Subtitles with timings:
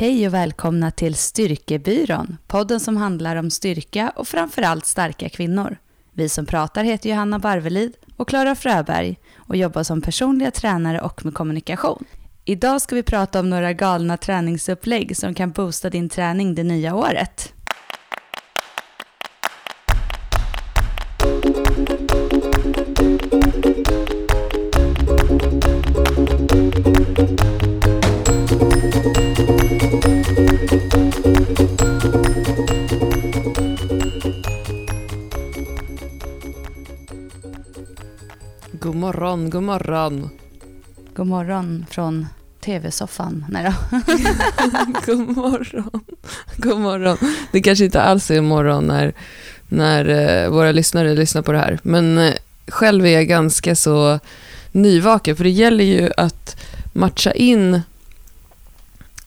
[0.00, 5.76] Hej och välkomna till Styrkebyrån, podden som handlar om styrka och framförallt starka kvinnor.
[6.12, 11.24] Vi som pratar heter Johanna Barvelid och Klara Fröberg och jobbar som personliga tränare och
[11.24, 12.04] med kommunikation.
[12.44, 16.94] Idag ska vi prata om några galna träningsupplägg som kan boosta din träning det nya
[16.94, 17.52] året.
[39.08, 40.30] Morgon, god morgon.
[41.14, 42.26] God morgon från
[42.60, 43.44] tv-soffan.
[43.48, 43.72] Nej då.
[45.06, 46.00] god morgon.
[46.56, 47.18] God morgon.
[47.52, 49.12] Det kanske inte alls är morgon när,
[49.68, 51.78] när eh, våra lyssnare lyssnar på det här.
[51.82, 52.34] Men eh,
[52.66, 54.18] själv är jag ganska så
[54.72, 55.36] nyvaken.
[55.36, 56.56] För det gäller ju att
[56.92, 57.80] matcha in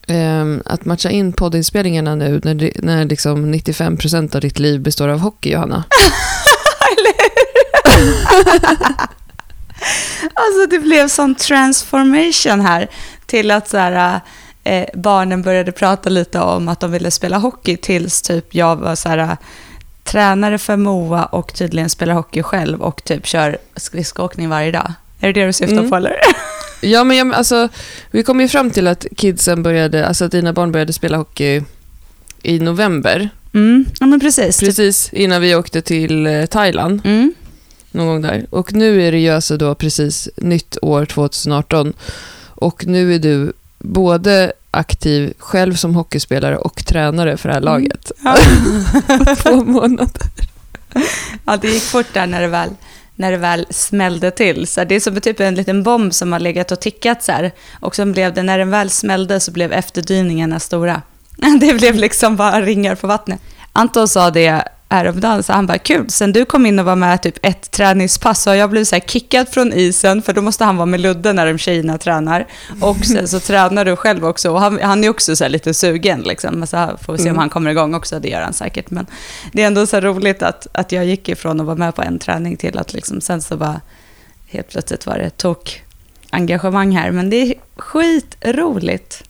[0.06, 5.18] ehm, att matcha in poddinspelningarna nu när, när liksom 95% av ditt liv består av
[5.18, 5.84] hockey, Johanna.
[10.34, 12.88] Alltså det blev sån transformation här
[13.26, 14.20] till att så här,
[14.64, 18.94] eh, barnen började prata lite om att de ville spela hockey tills typ jag var
[18.94, 19.36] så här,
[20.04, 24.92] tränare för Moa och tydligen spelar hockey själv och typ kör skridskoåkning varje dag.
[25.20, 25.90] Är det det du syftar Mm.
[25.90, 26.16] på eller?
[26.84, 27.68] Ja, men jag, alltså,
[28.10, 31.62] vi kom ju fram till att kidsen började, alltså att dina barn började spela hockey
[32.42, 33.30] i november.
[33.54, 34.60] Mm, ja men precis.
[34.60, 37.34] Precis innan vi åkte till eh, Thailand, Mm.
[37.92, 38.46] Någon gång där.
[38.50, 41.92] Och nu är det ju alltså då precis nytt år 2018.
[42.46, 48.12] Och nu är du både aktiv själv som hockeyspelare och tränare för det här laget.
[48.24, 48.36] Ja.
[49.42, 50.22] Två månader.
[51.44, 52.70] ja, det gick fort där när det väl,
[53.14, 54.66] när det väl smällde till.
[54.66, 57.52] Så det är som typ en liten bomb som har legat och tickat så här.
[57.80, 61.02] Och sen blev det, när den väl smällde så blev efterdyningarna stora.
[61.60, 63.40] Det blev liksom bara ringar på vattnet.
[63.72, 67.22] Anton sa det häromdagen, så han bara kul, sen du kom in och var med
[67.22, 70.76] typ ett träningspass så har jag blivit så kickad från isen för då måste han
[70.76, 72.46] vara med Ludde när de tjejerna tränar.
[72.80, 75.74] Och sen så tränar du själv också och han, han är också så här lite
[75.74, 76.54] sugen liksom.
[76.54, 77.38] Men så får vi se om Mm.
[77.38, 78.90] han kommer igång också, det gör han säkert.
[78.90, 79.06] Men
[79.52, 82.18] det är ändå så roligt att, att jag gick ifrån att vara med på en
[82.18, 83.80] träning till att liksom sen så bara
[84.46, 85.82] helt plötsligt var det tok
[86.30, 87.10] engagemang här.
[87.10, 89.24] Men det är skitroligt.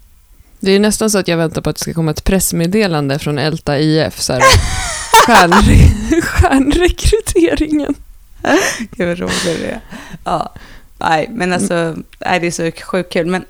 [0.60, 3.38] Det är nästan så att jag väntar på att det ska komma ett pressmeddelande från
[3.38, 4.20] Älta IF.
[4.20, 4.42] Så här,
[5.26, 7.94] stjärnre- stjärnrekryteringen.
[8.96, 9.80] Gud vad roligt det är.
[10.24, 10.52] Ja,
[10.98, 13.26] nej, men alltså, nej, det är så sjukt kul.
[13.26, 13.44] Men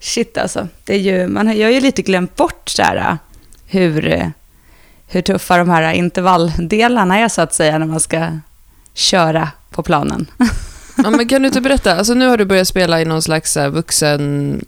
[0.00, 3.18] shit alltså, det är ju, man har, jag har ju lite glömt bort så här,
[3.66, 4.28] hur, eh,
[5.06, 8.38] hur tuffa de här intervalldelarna är så att säga när man ska
[8.94, 10.26] köra på planen.
[10.96, 11.94] Ja, men kan du inte berätta?
[11.96, 14.62] Alltså, nu har du börjat spela i någon slags här, vuxenlag.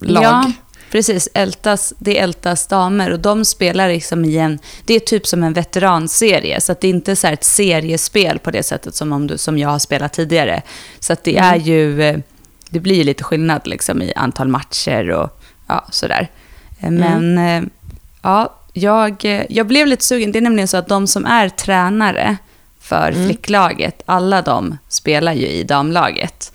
[0.00, 0.52] Ja,
[0.94, 1.28] precis.
[1.34, 4.58] Ältas, det Ältas damer och de spelar liksom i en...
[4.84, 8.50] Det är typ som en veteranserie, så att det är inte så ett seriespel på
[8.50, 10.62] det sättet som, om du, som jag har spelat tidigare.
[11.00, 11.54] Så att det Mm.
[11.54, 12.02] är ju...
[12.02, 12.18] eh,
[12.70, 16.28] Det blir ju lite skillnad liksom i antal matcher och ja, sådär.
[16.80, 17.62] Eh, Men eh,
[18.22, 20.32] ja, jag, jag blev lite sugen.
[20.32, 22.36] Det är nämligen så att de som är tränare
[22.80, 23.26] för Mm.
[23.26, 26.52] flicklaget, alla de spelar ju i damlaget.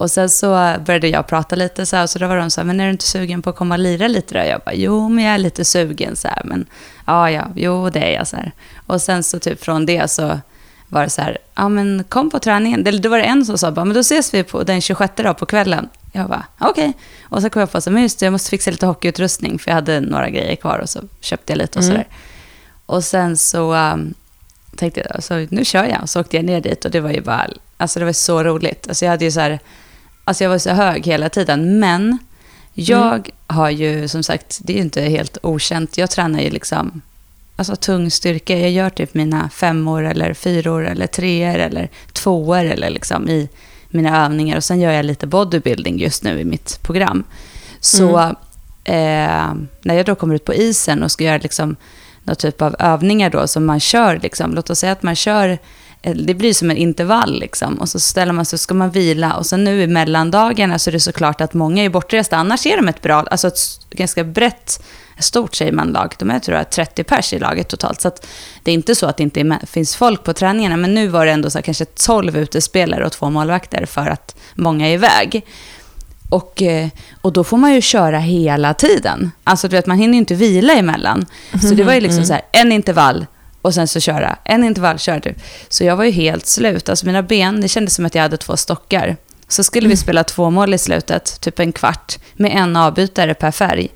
[0.00, 2.66] Och sen så började jag prata lite så här, så då var de så här,
[2.66, 4.40] men är du inte sugen på att komma och lira lite då?
[4.46, 6.66] Jag bara, jo, men jag är lite sugen så här, men
[7.06, 8.52] ja, ja, jo, det är jag så här.
[8.86, 10.40] Och sen så typ från det så
[10.88, 12.86] var det så här, ja men kom på träningen.
[12.86, 15.12] Eller då var det en som sa, bara, men då ses vi på den 26
[15.16, 15.88] då på kvällen.
[16.12, 16.92] Jag bara, okej.
[17.22, 19.70] Och så kom jag på, så, men just det, jag måste fixa lite hockeyutrustning, för
[19.70, 21.96] jag hade några grejer kvar och så köpte jag lite och Mm.
[21.96, 22.08] sådär.
[22.86, 24.14] Och sen så um,
[24.76, 26.02] tänkte jag, så nu kör jag.
[26.02, 27.46] Och så åkte jag ner dit och det var ju bara,
[27.76, 28.88] alltså det var så roligt.
[28.88, 29.58] Alltså jag hade ju så här,
[30.30, 31.78] alltså jag var så hög hela tiden.
[31.78, 32.18] Men
[32.72, 35.98] jag har ju, som sagt, det är ju inte helt okänt.
[35.98, 37.00] Jag tränar ju liksom,
[37.56, 38.58] alltså tung styrka.
[38.58, 43.48] Jag gör typ mina femmor eller fyror eller treor eller tvåor eller liksom i
[43.88, 44.56] mina övningar.
[44.56, 47.24] Och sen gör jag lite bodybuilding just nu i mitt program.
[47.80, 48.18] Så
[48.84, 51.76] eh, när jag då kommer ut på isen och ska göra liksom
[52.22, 55.58] någon typ av övningar då som man kör, liksom, låt oss säga att man kör,
[56.02, 59.32] det blir som en intervall liksom, och så ställer man sig så ska man vila.
[59.36, 62.76] Och sen nu i mellandagarna så är det såklart att många är bortresta, annars är
[62.76, 63.58] de ett bra, alltså ett
[63.90, 64.82] ganska brett,
[65.18, 68.10] stort säger man lag, de är tror jag 30 pers i laget totalt, så
[68.62, 71.26] det är inte så att det inte är finns folk på träningarna, men nu var
[71.26, 75.46] det ändå så här, kanske 12 utespelare och två målvakter för att många är iväg.
[76.30, 76.88] Och, eh,
[77.20, 79.30] och då får man ju köra hela tiden.
[79.44, 81.26] Alltså du vet, man hinner ju inte vila emellan.
[81.62, 83.26] Så det var ju liksom så här, en intervall
[83.62, 84.38] och sen så köra.
[84.44, 85.36] En intervall, köra typ.
[85.68, 86.88] Så jag var ju helt slut.
[86.88, 89.16] Alltså mina ben, det kändes som att jag hade två stockar.
[89.48, 93.50] Så skulle vi spela två mål i slutet, typ en kvart, med en avbytare per
[93.50, 93.88] färg.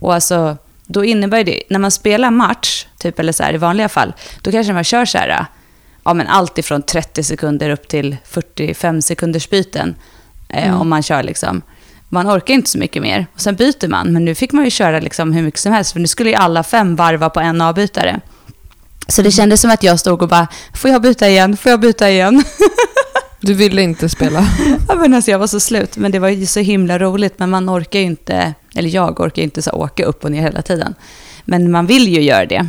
[0.00, 3.88] Och alltså, då innebär det, när man spelar match, typ eller så här, i vanliga
[3.88, 5.46] fall, då kanske man kör så här,
[6.04, 9.94] ja men allt ifrån 30 sekunder upp till 45 sekunders byten.
[10.48, 10.80] Eh, Mm.
[10.80, 11.62] Om man kör liksom,
[12.08, 13.26] man orkar inte så mycket mer.
[13.34, 15.92] Och sen byter man, men nu fick man ju köra liksom hur mycket som helst,
[15.92, 18.20] för nu skulle ju alla fem varva på en avbytare.
[19.08, 21.80] Så det kändes som att jag stod och bara, får jag byta igen, får jag
[21.80, 22.44] byta igen?
[23.40, 24.48] Du ville inte spela.
[24.88, 27.38] Ja, men alltså jag var så slut, men det var ju så himla roligt.
[27.38, 30.42] Men man orkar ju inte, eller jag orkar ju inte så åka upp och ner
[30.42, 30.94] hela tiden.
[31.44, 32.66] Men man vill ju göra det.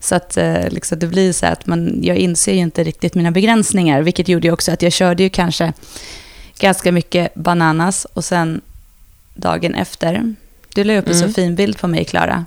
[0.00, 3.30] Så att eh, liksom, det blir så att man, jag inser ju inte riktigt mina
[3.30, 5.72] begränsningar, vilket gjorde ju också att jag körde ju kanske
[6.58, 8.60] ganska mycket bananas och sen
[9.34, 10.34] dagen efter,
[10.74, 11.28] du la upp en Mm.
[11.28, 12.46] så fin bild på mig, Klara.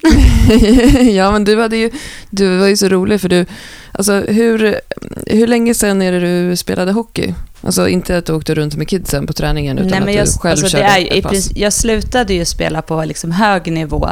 [1.12, 1.90] ja, men du, hade ju,
[2.30, 3.46] du var ju så rolig för du...
[3.92, 4.80] Alltså, hur,
[5.26, 7.34] hur länge sedan är det du spelade hockey?
[7.62, 10.26] Alltså inte att du åkte runt med kidsen på träningen utan Nej, men att jag,
[10.26, 11.50] du själv alltså, körde det är, ett pass.
[11.54, 14.08] Jag slutade ju spela på liksom hög nivå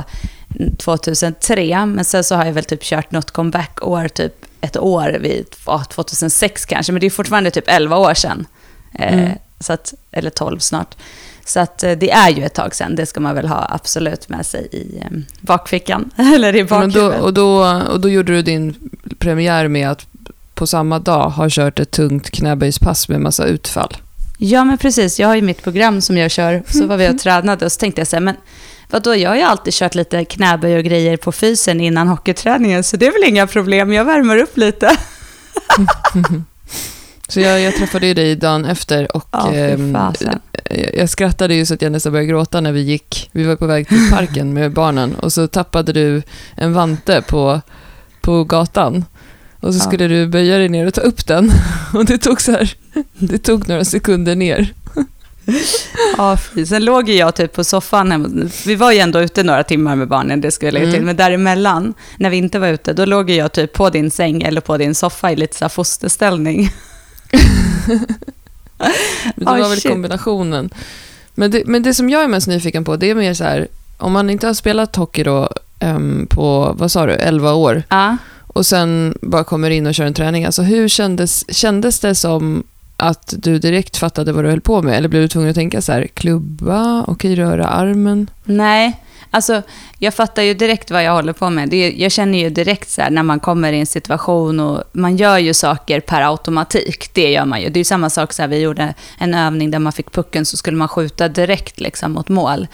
[0.79, 5.46] 2003, men sen så har jag väl typ kört något comeback-år, typ ett år vid
[5.67, 8.46] ja, 2006 kanske, men det är fortfarande typ 11 år sedan.
[8.99, 9.31] Eh, Mm.
[9.61, 10.96] så att, eller 12 snart.
[11.49, 14.29] Så att eh, det är ju ett tag sedan, det ska man väl ha absolut
[14.29, 17.21] med sig i eh, bakfickan, eller i bakhuvudet.
[17.21, 20.06] och, då, och då gjorde du din premiär med att
[20.55, 23.97] på samma dag ha kört ett tungt knäböjspass med massa utfall.
[24.39, 25.21] Ja, men precis.
[25.21, 26.62] Jag har ju mitt program som jag kör.
[26.69, 28.37] Så var vi och tränade och så tänkte jag så här, men
[28.91, 32.97] vadå, jag har ju alltid kört lite knäböj och grejer på fysen innan hockeyträningen, så
[32.97, 33.93] det är väl inga problem.
[33.93, 34.97] Jag värmer upp lite.
[37.28, 40.38] Så jag, jag träffade ju dig dagen efter och Ja, ehm, fasen.
[40.94, 43.28] jag skrattade ju så att jag nästan började gråta när vi gick.
[43.32, 46.22] Vi var på väg till parken med barnen och så tappade du
[46.56, 47.60] en vante på,
[48.20, 49.04] på gatan.
[49.60, 49.84] Och så Ja.
[49.84, 51.50] skulle du böja dig ner och ta upp den.
[51.94, 52.72] Och det tog så här,
[53.19, 54.72] det tog några sekunder ner.
[56.16, 56.66] Ja, fy.
[56.66, 58.50] Sen låg ju jag typ på soffan.
[58.66, 60.94] Vi var ju ändå ute några timmar med barnen, det ska jag lägga till.
[60.94, 61.06] Mm.
[61.06, 64.60] Men däremellan, när vi inte var ute, då låg jag typ på din säng eller
[64.60, 66.70] på din soffa i lite så här fosterställning.
[69.36, 69.92] Det var väl shit.
[69.92, 70.70] kombinationen.
[71.34, 73.69] Men det, men det som jag är mest nyfiken på, det är mer så här,
[73.98, 75.48] om man inte har spelat hockey då
[75.78, 78.16] ehm, på, vad sa du, 11 år, Ja.
[78.46, 80.44] och sen bara kommer in och kör en träning.
[80.44, 82.62] Alltså hur kändes, kändes det som
[82.96, 84.96] att du direkt fattade vad du höll på med?
[84.96, 88.30] Eller blev du tvungen att tänka så här, klubba, okej, röra armen?
[88.44, 89.62] Nej, alltså
[89.98, 91.69] jag fattar ju direkt vad jag håller på med.
[91.69, 95.16] Det, jag känner ju direkt så här när man kommer i en situation och man
[95.16, 97.10] gör ju saker per automatik.
[97.14, 97.69] Det gör man ju.
[97.69, 100.44] Det är ju samma sak så här, vi gjorde en övning där man fick pucken
[100.46, 102.66] så skulle man skjuta direkt liksom mot mål.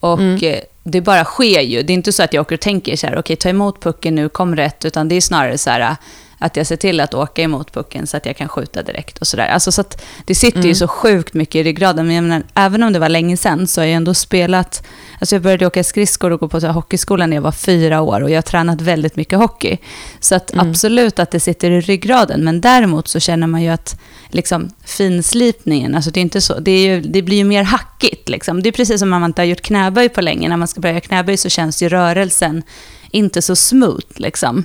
[0.00, 0.38] Och Mm.
[0.42, 1.82] eh, det bara sker ju.
[1.82, 4.14] Det är inte så att jag åker och tänker så här, okej ta emot pucken
[4.14, 5.96] nu, kom rätt, utan det är snarare så här
[6.42, 9.26] att jag ser till att åka emot pucken så att jag kan skjuta direkt och
[9.26, 9.46] sådär.
[9.48, 10.74] Alltså så att det sitter ju Mm.
[10.74, 12.06] så sjukt mycket i ryggraden.
[12.06, 14.86] Men menar, även om det var länge sedan så har jag ändå spelat...
[15.20, 18.20] Alltså jag började åka skridskor och gå på så hockeyskolan när jag var fyra år
[18.22, 19.78] och jag har tränat väldigt mycket hockey.
[20.20, 20.70] Så att Mm.
[20.70, 22.44] absolut att det sitter i ryggraden.
[22.44, 26.70] Men däremot så känner man ju att liksom, finslipningen, alltså det, är inte så, det,
[26.70, 28.28] är ju, det blir ju mer hackigt.
[28.28, 28.62] Liksom.
[28.62, 30.48] Det är precis som när man inte har gjort knäböj på länge.
[30.48, 32.62] När man ska börja knäböj så känns ju rörelsen
[33.10, 34.06] inte så smooth.
[34.16, 34.64] Liksom.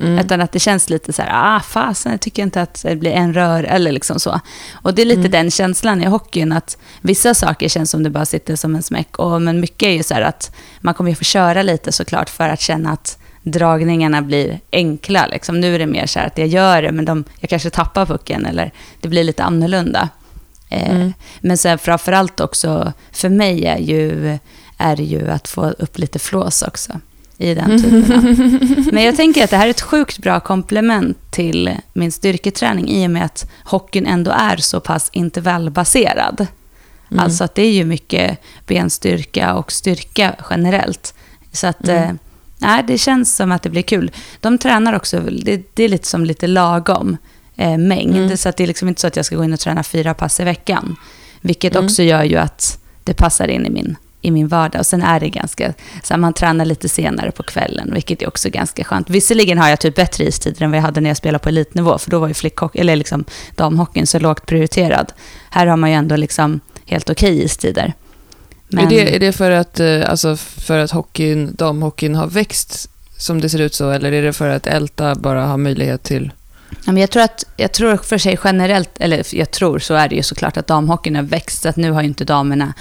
[0.00, 0.18] Mm.
[0.18, 3.10] Utan att det känns lite så här, ah fasen, jag tycker inte att det blir
[3.12, 4.40] en rör, eller liksom så.
[4.72, 5.30] Och det är lite Mm.
[5.30, 9.18] den känslan i hockeyn, att vissa saker känns som det bara sitter som en smäck.
[9.18, 12.30] Och, men mycket är ju så här att man kommer ju få köra lite såklart
[12.30, 15.26] för att känna att dragningarna blir enkla.
[15.26, 15.60] Liksom.
[15.60, 18.06] Nu är det mer så här att jag gör det, men de, jag kanske tappar
[18.06, 20.08] pucken, eller det blir lite annorlunda.
[20.70, 21.12] Eh, Mm.
[21.40, 24.38] Men sen framförallt också, för mig är, ju,
[24.78, 26.92] är det ju att få upp lite flås också
[27.38, 28.22] i den typen av
[28.92, 33.06] men jag tänker att det här är ett sjukt bra komplement till min styrketräning i
[33.06, 36.46] och med att hockeyn ändå är så pass intervallbaserad.
[37.10, 37.24] Mm.
[37.24, 41.14] Alltså att det är ju mycket benstyrka och styrka generellt.
[41.52, 42.02] Så att Mm.
[42.02, 42.14] eh,
[42.58, 44.10] nej, det känns som att det blir kul.
[44.40, 47.16] De tränar också, det, det är lite som lite lagom
[47.56, 48.16] eh, mängd.
[48.16, 48.36] Mm.
[48.36, 50.14] Så att det är liksom inte så att jag ska gå in och träna fyra
[50.14, 50.96] pass i veckan.
[51.40, 51.84] Vilket Mm.
[51.84, 54.78] också gör ju att det passar in i min, i min vardag.
[54.78, 58.28] Och sen är det ganska, så här, man tränar lite senare på kvällen, vilket är
[58.28, 59.10] också ganska skönt.
[59.10, 61.98] Visserligen har jag typ bättre istider än vad jag hade när jag spelade på elitnivå,
[61.98, 65.12] för då var ju flickhockey, eller liksom damhockeyn så lågt prioriterad.
[65.50, 67.94] Här har man ju ändå liksom helt okej istider.
[68.72, 73.40] Är, det, är det för att, eh, alltså för att hockeyn, damhockeyn har växt som
[73.40, 76.32] det ser ut så, eller är det för att Älta bara har möjlighet till...
[76.70, 80.08] Ja, men jag, tror att, jag tror för sig generellt, eller jag tror så är
[80.08, 82.74] det ju såklart att damhockeyn har växt, så att nu har ju inte damerna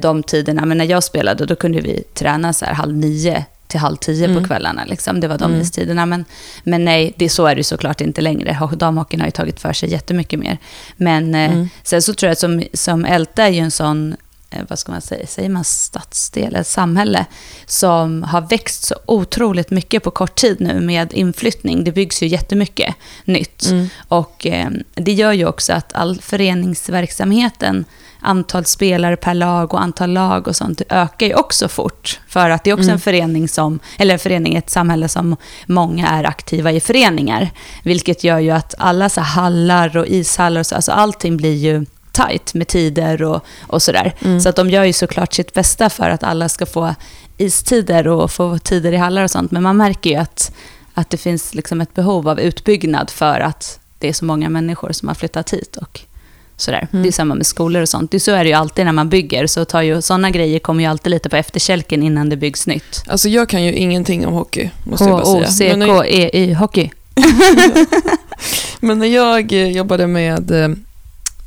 [0.00, 0.64] de tiderna.
[0.66, 4.24] Men när jag spelade då kunde vi träna så här halv nio till halv tio
[4.24, 4.42] Mm.
[4.42, 4.84] på kvällarna.
[4.84, 5.20] Liksom.
[5.20, 5.60] Det var de Mm.
[5.60, 6.06] istiderna.
[6.06, 6.24] Men,
[6.64, 8.56] men nej, det, så är det såklart inte längre.
[8.60, 10.58] Ho- Damhockeyn har ju tagit för sig jättemycket mer.
[10.96, 11.68] Men eh, Mm.
[11.82, 14.16] sen så tror jag att som, som Älta är ju en sån
[14.50, 17.26] eh, vad ska man säga, säger man stadsdel, ett samhälle
[17.66, 21.84] som har växt så otroligt mycket på kort tid nu med inflyttning.
[21.84, 23.66] Det byggs ju jättemycket nytt.
[23.70, 23.88] Mm.
[24.08, 27.84] Och eh, det gör ju också att all föreningsverksamheten,
[28.20, 32.20] antal spelare per lag och antal lag och sånt, ökar ju också fort.
[32.28, 32.94] För att det är också Mm.
[32.94, 37.50] en förening som, eller en förening ett samhälle som många är aktiva i föreningar.
[37.84, 41.86] Vilket gör ju att alla så hallar och ishallar och så, alltså allting blir ju
[42.12, 44.14] tajt med tider och, och sådär.
[44.24, 44.40] Mm.
[44.40, 46.94] Så att de gör ju såklart sitt bästa för att alla ska få
[47.38, 49.50] istider och få tider i hallar och sånt.
[49.50, 50.52] Men man märker ju att,
[50.94, 54.92] att det finns liksom ett behov av utbyggnad för att det är så många människor
[54.92, 55.76] som har flyttat hit.
[55.76, 56.00] Och
[56.56, 56.88] sådär.
[56.92, 57.02] Mm.
[57.02, 58.10] Det är samma med skolor och sånt.
[58.10, 59.46] Det, så är det ju alltid när man bygger.
[59.46, 63.02] Så tar ju, sådana grejer kommer ju alltid lite på efterkälken innan det byggs nytt.
[63.06, 65.70] Alltså jag kan ju ingenting om hockey, måste jag bara säga.
[65.70, 66.90] Men när, H-O-C-K-E-Y, hockey.
[68.80, 70.68] men när jag eh, jobbade med eh,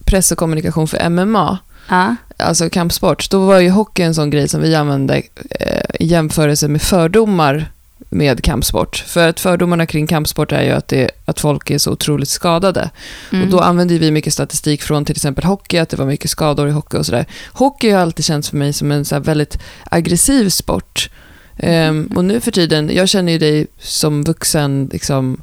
[0.06, 1.58] press och kommunikation för MMA,
[1.90, 6.06] Ja, alltså kampsport, då var ju hockey en sån grej som vi använde eh, i
[6.06, 7.72] jämförelse med fördomar
[8.10, 9.04] med kampsport.
[9.08, 12.90] För att fördomarna kring kampsport är ju att, det, att folk är så otroligt skadade.
[13.32, 13.44] mm.
[13.44, 16.68] Och då använde vi mycket statistik från till exempel hockey, att det var mycket skador
[16.68, 17.26] i hockey och sådär.
[17.54, 21.10] Hockey har alltid känts för mig som en så väldigt aggressiv sport.
[21.58, 25.42] Ehm, och nu för tiden, jag känner ju dig som vuxen, liksom,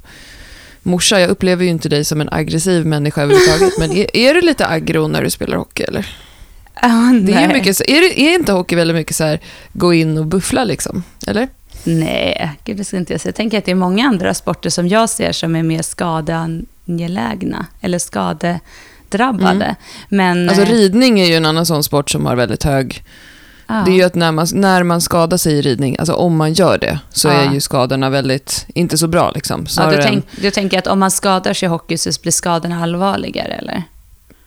[0.82, 3.78] morsa, jag upplever ju inte dig som en aggressiv människa överhuvudtaget.
[3.78, 6.16] Men är, är du lite aggro när du spelar hockey eller?
[6.82, 9.40] Ja, Det är, mycket, är, är inte hockey väldigt mycket så här,
[9.72, 11.02] gå in och buffla liksom?
[11.26, 11.48] Eller?
[11.86, 13.28] Nej, gud, det ska inte jag säga.
[13.30, 17.66] Jag tänker att det är många andra sporter som jag ser som är mer skadeangelägna
[17.80, 19.64] eller skadedrabbade.
[19.64, 19.74] Mm.
[20.08, 23.04] Men, Alltså eh, ridning är ju en annan sån sport som har väldigt hög
[23.66, 23.82] ja.
[23.86, 26.52] Det är ju att när man, när man skadar sig i ridning, alltså om man
[26.52, 27.32] gör det, så Ja.
[27.34, 29.66] är ju skadorna väldigt, inte så bra liksom.
[29.76, 32.32] ja, du, än- tänk, du tänker att om man skadar sig i hockey så blir
[32.32, 33.82] skadorna allvarligare, eller?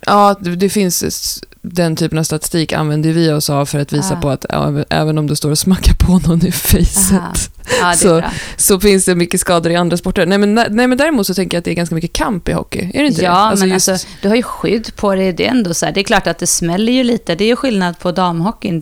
[0.05, 4.13] Ja, det, det finns den typen av statistik använder vi oss av för att visa
[4.13, 4.21] Ah.
[4.21, 4.45] på att
[4.89, 8.23] även om du står och smackar på någon i facet det är Så-
[8.57, 10.25] så finns det mycket skador i andra sporter.
[10.25, 12.51] Nej men, nej men däremot så tänker jag att det är ganska mycket kamp i
[12.53, 12.91] hockey.
[12.93, 13.59] Är det inte Ja, det?
[13.59, 15.33] men just- alltså, du har ju skydd på dig.
[15.33, 17.35] Det är ändå så här, det är klart att det smäller ju lite.
[17.35, 18.79] Det är ju skillnad på damhockeyn.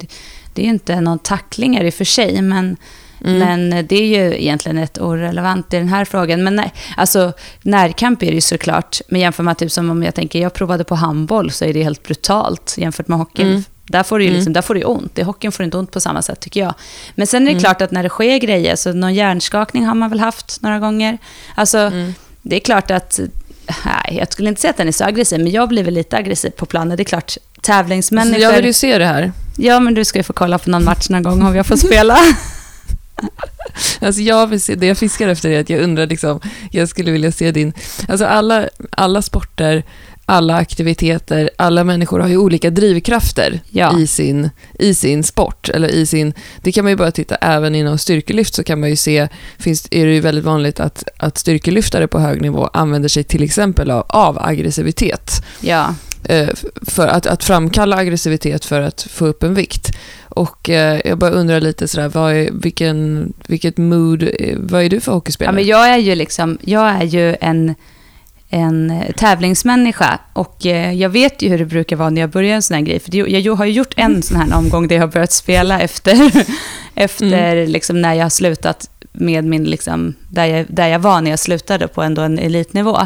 [0.54, 2.78] Det är ju inte någon tacklingar i och för sig, men,
[3.26, 3.40] Mm.
[3.70, 6.44] men det är ju egentligen rätt orelevant i den här frågan.
[6.44, 9.02] Men nej, alltså närkamp är det ju såklart.
[9.10, 11.84] Men jämför man typ som om jag tänker, jag provade på handboll så är det
[11.84, 13.48] helt brutalt jämfört med hockeyn.
[13.48, 13.64] Mm.
[13.90, 14.36] Där får du ju Mm.
[14.38, 15.20] liksom, där får du ont.
[15.20, 16.74] I hockeyn får du inte ont på samma sätt tycker jag.
[17.16, 17.62] Men sen är det Mm.
[17.64, 21.18] klart att när det sker grejer, så någon hjärnskakning har man väl haft några gånger.
[21.56, 22.14] Alltså, Mm.
[22.42, 23.20] det är klart att,
[23.86, 26.18] nej, jag skulle inte säga att den är så aggressiv, men jag blir väl lite
[26.18, 26.98] aggressiv på planen.
[26.98, 28.40] Det är klart, Så tävlingsmänniskor...
[28.42, 29.32] jag vill ju se det här.
[29.58, 31.76] Ja, men du ska ju få kolla på någon match någon gång om jag får
[31.78, 32.18] spela.
[34.00, 36.40] Alltså jag vill se, det jag fiskar efter är att jag undrar liksom,
[36.72, 37.74] jag skulle vilja se din,
[38.10, 39.84] alltså alla, alla sporter,
[40.26, 44.00] alla aktiviteter, alla människor har ju olika drivkrafter Ja.
[44.00, 45.70] i, sin, i sin sport.
[45.70, 48.90] Eller i sin, det kan man ju bara titta, även inom styrkelyft så kan man
[48.90, 53.10] ju se, finns, är det ju väldigt vanligt att, att styrkelyftare på hög nivå använder
[53.10, 55.32] sig till exempel av, av aggressivitet.
[55.62, 55.96] Ja,
[56.82, 59.92] för att, att framkalla aggressivitet för att få upp en vikt.
[60.38, 64.90] Och eh, jag bara undrar lite sådär, vad är, vilken, vilket mood, eh, vad är
[64.90, 65.56] du för ja hockeyspelare?
[65.56, 67.76] men jag är ju liksom, jag är ju en,
[68.50, 72.62] en tävlingsmänniska och eh, jag vet ju hur det brukar vara när jag börjar en
[72.62, 73.00] sån här grej.
[73.00, 75.80] För det, jag har ju gjort en sån här omgång där jag har börjat spela
[75.80, 76.32] efter,
[76.96, 78.90] efter liksom när jag har slutat
[79.20, 83.00] med min, liksom, där, jag, där jag var när jag slutade på ändå en elitnivå.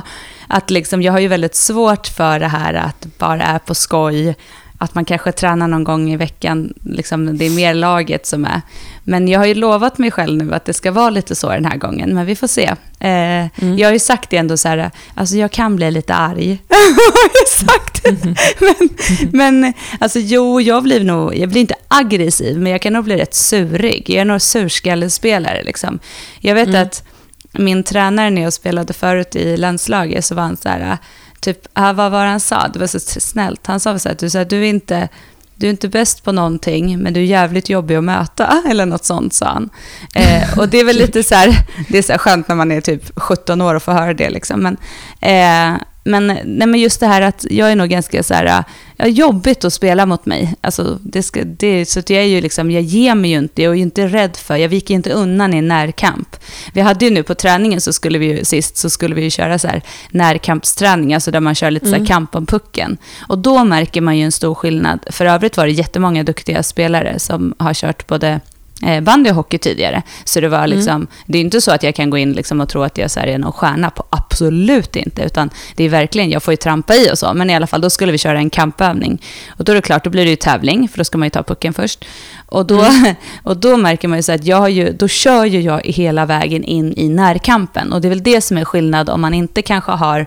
[0.47, 4.35] Att liksom, jag har ju väldigt svårt för det här att bara är på skoj,
[4.81, 8.61] att man kanske tränar någon gång i veckan, liksom, det är mer laget som är.
[9.03, 11.65] Men jag har ju lovat mig själv nu att det ska vara lite så den
[11.65, 12.65] här gången, men vi får se.
[12.99, 13.77] Eh, Mm.
[13.77, 16.61] Jag har ju sagt det ändå så här, alltså jag kan bli lite arg.
[17.39, 18.35] jag sagt det.
[18.59, 18.89] Men,
[19.31, 23.17] men alltså jo, jag blir nog, jag blir inte aggressiv, men jag kan nog bli
[23.17, 24.09] rätt surig.
[24.09, 25.99] Jag är nog surskallespelare liksom.
[26.39, 26.81] Jag vet Mm.
[26.81, 27.03] att
[27.51, 30.97] min tränare när jag spelade förut i landslaget så var han så här,
[31.41, 32.67] typ, ah, vad var det han sa?
[32.67, 33.67] Det var så snällt.
[33.67, 35.09] Han sa så här, du, så här, du är inte...
[35.55, 39.05] Du är inte bäst på någonting, men du är jävligt jobbig att möta, eller något
[39.05, 39.69] sånt sa han.
[40.15, 42.71] Eh, och det är väl lite så här, det är så här skönt när man
[42.71, 44.59] är typ 17 år och får höra det liksom.
[44.61, 44.77] Men,
[45.21, 48.63] eh, men, nej, men just det här att jag är nog ganska så här,
[48.97, 50.55] ja, jobbigt att spela mot mig.
[50.61, 53.71] Alltså, det ska, det, så jag är ju liksom, jag ger mig ju inte, jag
[53.71, 56.35] är ju inte rädd för, jag viker inte undan i närkamp.
[56.73, 59.29] Vi hade ju nu på träningen så skulle vi ju, sist så skulle vi ju
[59.29, 59.81] köra så här
[60.11, 62.07] närkampsträning, alltså där man kör lite så här Mm.
[62.07, 62.97] kamp om pucken.
[63.27, 64.99] Och då märker man ju en stor skillnad.
[65.09, 68.39] För övrigt var det jättemånga duktiga spelare som har kört både
[69.01, 70.01] bandy och hockey tidigare.
[70.23, 72.69] Så det var liksom, det är inte så att jag kan gå in liksom och
[72.69, 75.21] tro att jag så här, är någon stjärna på, absolut inte.
[75.21, 77.81] Utan det är verkligen, jag får ju trampa i och så, men i alla fall
[77.81, 79.21] då skulle vi köra en kampövning.
[79.49, 81.29] Och då är det klart, då blir det ju tävling, för då ska man ju
[81.29, 82.05] ta pucken först.
[82.45, 82.85] Och då,
[83.43, 86.63] och då märker man ju så att jag ju, då kör ju jag hela vägen
[86.63, 87.93] in i närkampen.
[87.93, 90.25] Och det är väl det som är skillnad om man inte kanske har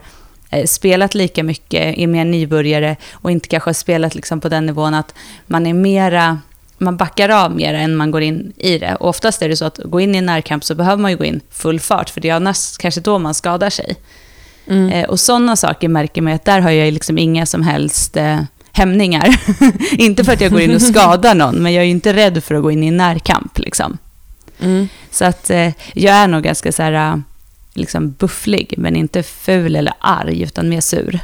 [0.51, 4.67] eh, spelat lika mycket, är mer nybörjare och inte kanske har spelat liksom på den
[4.67, 5.15] nivån att
[5.47, 6.39] man är mera
[6.79, 8.95] man backar av mer än man går in i det.
[8.95, 11.17] Och oftast är det så att gå in i en närkamp så behöver man ju
[11.17, 13.97] gå in full fart, för det är annars kanske då man skadar sig.
[14.67, 14.91] Mm.
[14.91, 18.41] Eh, och sådana saker märker man att där har jag liksom inga som helst eh,
[18.73, 19.41] hämningar.
[19.93, 22.45] inte för att jag går in och skadar någon, men jag är ju inte rädd
[22.45, 23.59] för att gå in i en närkamp.
[23.59, 23.99] Liksom.
[24.61, 24.89] Mm.
[25.11, 27.19] Så att eh, jag är nog ganska så här, eh,
[27.75, 31.21] liksom bufflig, men inte ful eller arg, utan mer sur.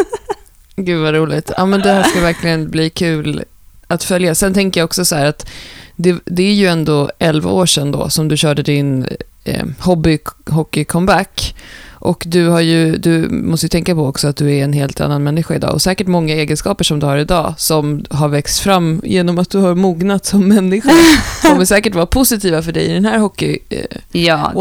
[0.76, 1.50] Gud vad roligt.
[1.56, 3.44] Ja, men det här ska verkligen bli kul
[3.88, 4.34] att följa.
[4.34, 5.46] Sen tänker jag också så här att
[5.96, 9.06] det, det är ju ändå 11 år sedan då som du körde din
[9.44, 11.54] eh, hobbyhockey-comeback.
[11.98, 15.00] Och du, har ju, du måste ju tänka på också att du är en helt
[15.00, 15.72] annan människa idag.
[15.74, 19.58] Och säkert många egenskaper som du har idag som har växt fram genom att du
[19.58, 20.90] har mognat som människa.
[21.42, 23.78] kommer säkert vara positiva för dig i den här hockey, eh,
[24.12, 24.52] Ja.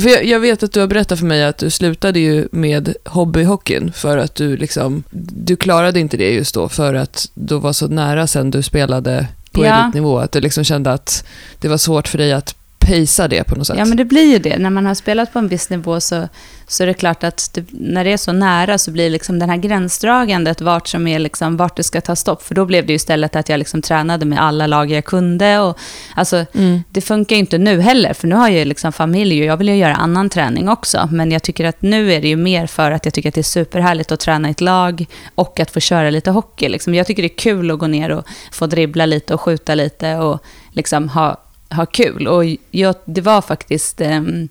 [0.00, 2.94] För jag, jag vet att du har berättat för mig att du slutade ju med
[3.04, 7.72] hobbyhockeyn för att du liksom, du klarade inte det just då för att du var
[7.72, 9.82] så nära sen du spelade på Ja.
[9.82, 10.18] elitnivå.
[10.18, 11.24] Att du liksom kände att
[11.60, 12.54] det var svårt för dig att
[12.88, 13.78] pacea det på något sätt.
[13.78, 14.58] Ja, men det blir ju det.
[14.58, 16.28] När man har spelat på en viss nivå så,
[16.66, 19.50] så är det klart att det, när det är så nära så blir liksom den
[19.50, 22.42] här gränsdragandet vart, som är liksom, vart det ska ta stopp.
[22.42, 25.58] För då blev det ju istället att jag liksom tränade med alla lag jag kunde.
[25.58, 25.78] Och,
[26.14, 26.82] alltså, Mm.
[26.90, 29.56] Det funkar ju inte nu heller, för nu har jag ju liksom familj och jag
[29.56, 31.08] vill ju göra annan träning också.
[31.12, 33.40] Men jag tycker att nu är det ju mer för att jag tycker att det
[33.40, 36.68] är superhärligt att träna i ett lag och att få köra lite hockey.
[36.68, 36.94] Liksom.
[36.94, 40.16] Jag tycker det är kul att gå ner och få dribbla lite och skjuta lite
[40.16, 40.42] och
[40.72, 41.36] liksom ha,
[41.70, 42.26] ha kul.
[42.26, 44.48] Och jag, det var faktiskt, ehm,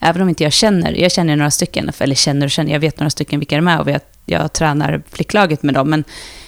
[0.00, 3.00] även om inte jag känner, jag känner några stycken, eller känner och känner, jag vet
[3.00, 5.90] några stycken vilka de är och jag, jag tränar flicklaget med dem.
[5.90, 6.04] Men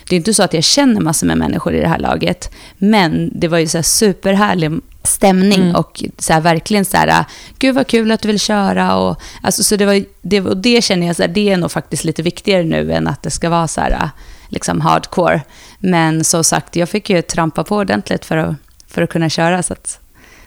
[0.08, 2.50] det är inte så att jag känner massor med människor i det här laget.
[2.78, 4.70] Men det var ju så här superhärlig
[5.04, 5.74] stämning Mm.
[5.76, 7.24] och så här, verkligen så här,
[7.58, 8.96] gud vad kul att du vill köra.
[8.96, 11.70] Och, alltså, så det, var, det, och det känner jag, så här, det är nog
[11.70, 14.10] faktiskt lite viktigare nu än att det ska vara så här,
[14.48, 15.40] liksom hardcore.
[15.78, 18.54] Men som sagt, jag fick ju trampa på ordentligt för att,
[18.88, 19.62] för att kunna köra.
[19.62, 20.00] Så att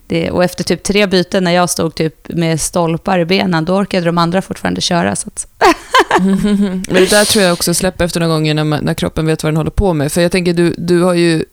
[0.07, 3.73] det, och efter typ tre byten när jag stod typ med stolpar i benen, då
[3.73, 5.15] orkade de andra fortfarande köra.
[5.15, 5.47] Så att,
[6.19, 9.43] Men det där tror jag också släpper efter några gånger när, man, när kroppen vet
[9.43, 10.11] vad den håller på med.
[10.11, 11.45] För jag tänker, du, du har ju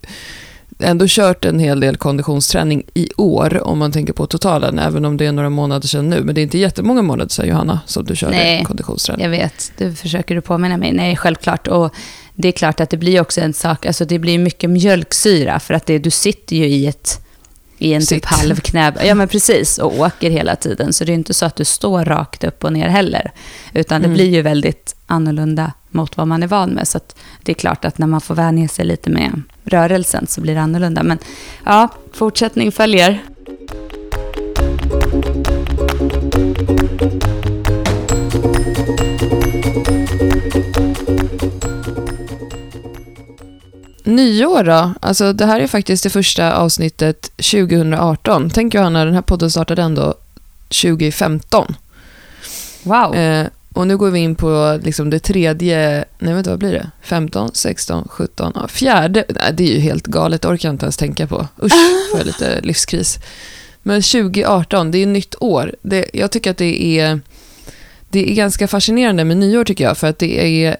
[0.78, 5.16] ändå kört en hel del konditionsträning i år, om man tänker på totalen, även om
[5.16, 6.20] det är några månader sedan nu.
[6.20, 8.64] Men det är inte jättemånga månader sedan, Johanna, som du körde Nej.
[8.64, 9.22] konditionsträning.
[9.24, 10.92] Jag vet, det försöker du påminna mig.
[10.92, 11.68] Nej, självklart.
[11.68, 11.94] Och
[12.34, 15.74] det är klart att det blir också en sak, alltså det blir mycket mjölksyra för
[15.74, 17.20] att det, du sitter ju i ett
[17.83, 18.25] i en typ Sitt.
[18.25, 18.92] halvknä.
[19.05, 19.79] Ja, men precis.
[19.79, 20.92] Och åker hela tiden.
[20.92, 23.33] Så det är inte så att du står rakt upp och ner heller.
[23.75, 24.14] Utan det Mm.
[24.14, 26.88] blir ju väldigt annorlunda mot vad man är van med.
[26.88, 27.01] Så
[27.42, 30.61] det är klart att när man får vänja sig lite med rörelsen så blir det
[30.61, 31.03] annorlunda.
[31.03, 31.18] Men
[31.64, 33.23] ja, fortsättning följer.
[44.04, 44.92] Nyår då?
[45.00, 48.50] Alltså det här är faktiskt det första avsnittet 2018.
[48.50, 50.14] Tänk Johanna, den här podden startade ändå
[50.68, 51.74] 2015.
[52.82, 53.14] Wow.
[53.14, 56.90] Eh, och nu går vi in på liksom det tredje, nej vänta vad blir det?
[57.02, 59.24] 15, 16, 17, ja, fjärde.
[59.28, 61.48] Nej, det är ju helt galet, det orkar jag inte ens tänka på.
[61.62, 61.72] Usch,
[62.10, 63.18] får jag lite livskris.
[63.82, 65.74] Men 2018, det är nytt år.
[65.82, 67.20] Det, jag tycker att det är,
[68.10, 70.76] det är ganska fascinerande med nyår tycker jag, för att det är,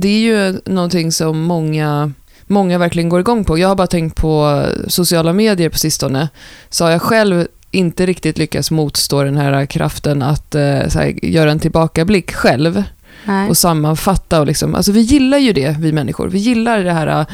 [0.00, 2.12] det är ju någonting som många
[2.48, 3.58] Många verkligen går igång på.
[3.58, 6.28] Jag har bara tänkt på sociala medier på sistone.
[6.68, 11.50] Så har jag själv inte riktigt lyckats motstå den här kraften att eh, här, göra
[11.50, 12.82] en tillbakablick själv
[13.24, 13.48] Nej.
[13.48, 14.40] och sammanfatta.
[14.40, 16.28] Och liksom, alltså vi gillar ju det, vi människor.
[16.28, 17.26] Vi gillar det här eh,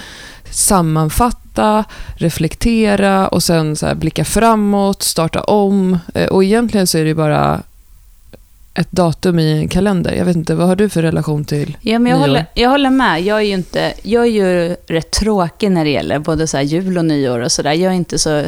[0.51, 5.99] sammanfatta, reflektera och sen så blicka framåt, starta om.
[6.15, 7.63] Eh, och egentligen så är det bara
[8.75, 10.15] ett datum i en kalender.
[10.15, 12.29] Jag vet inte, vad har du för relation till Ja, men jag, nyår?
[12.29, 13.23] håller, jag håller med.
[13.23, 16.99] Jag är ju, inte, jag är ju rätt tråkig när det gäller både så jul
[16.99, 17.73] och nyår och sådär.
[17.73, 18.45] Jag är inte så,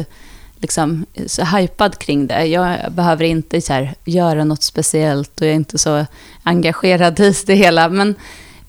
[0.59, 2.45] liksom, så hypad kring det.
[2.45, 6.05] Jag behöver inte så här, göra något speciellt och jag är inte så
[6.43, 7.89] engagerad i det hela.
[7.89, 8.15] Men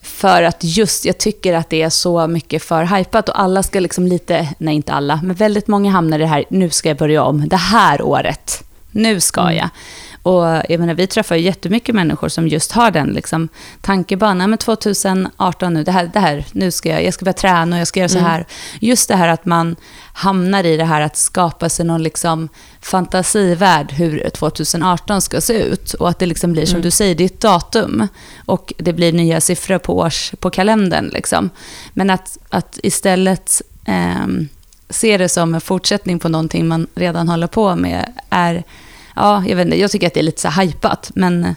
[0.03, 3.81] för att just, jag tycker att det är så mycket för hypat och alla ska
[3.81, 6.99] liksom lite, nej inte alla, men väldigt många hamnar i det här, nu ska jag
[6.99, 9.55] börja om, det här året, nu ska Mm.
[10.27, 13.49] Och jag menar, vi träffar ju jättemycket människor som just har den liksom,
[13.81, 14.51] tankebanan.
[14.51, 17.81] Men 2018 nu, det här, det här, nu ska jag, jag ska börja träna och
[17.81, 18.31] jag ska göra så Mm.
[18.31, 18.47] här.
[18.81, 19.77] Just det här att man
[20.13, 22.49] hamnar i det här att skapa sig någon liksom
[22.81, 25.95] fantasivärld hur 2018 ska se ut.
[25.95, 26.83] Och att det liksom blir, som Mm.
[26.83, 28.09] du säger, det är ett datum.
[28.47, 31.11] Och det blir nya siffror på, års, på kalendern.
[31.13, 31.51] Liksom.
[31.93, 34.49] Men att, att istället ehm,
[34.91, 38.65] se det som en fortsättning på någonting man redan håller på med är,
[39.17, 41.53] ja, jag vet inte, jag tycker att det är lite så hypat, men eh,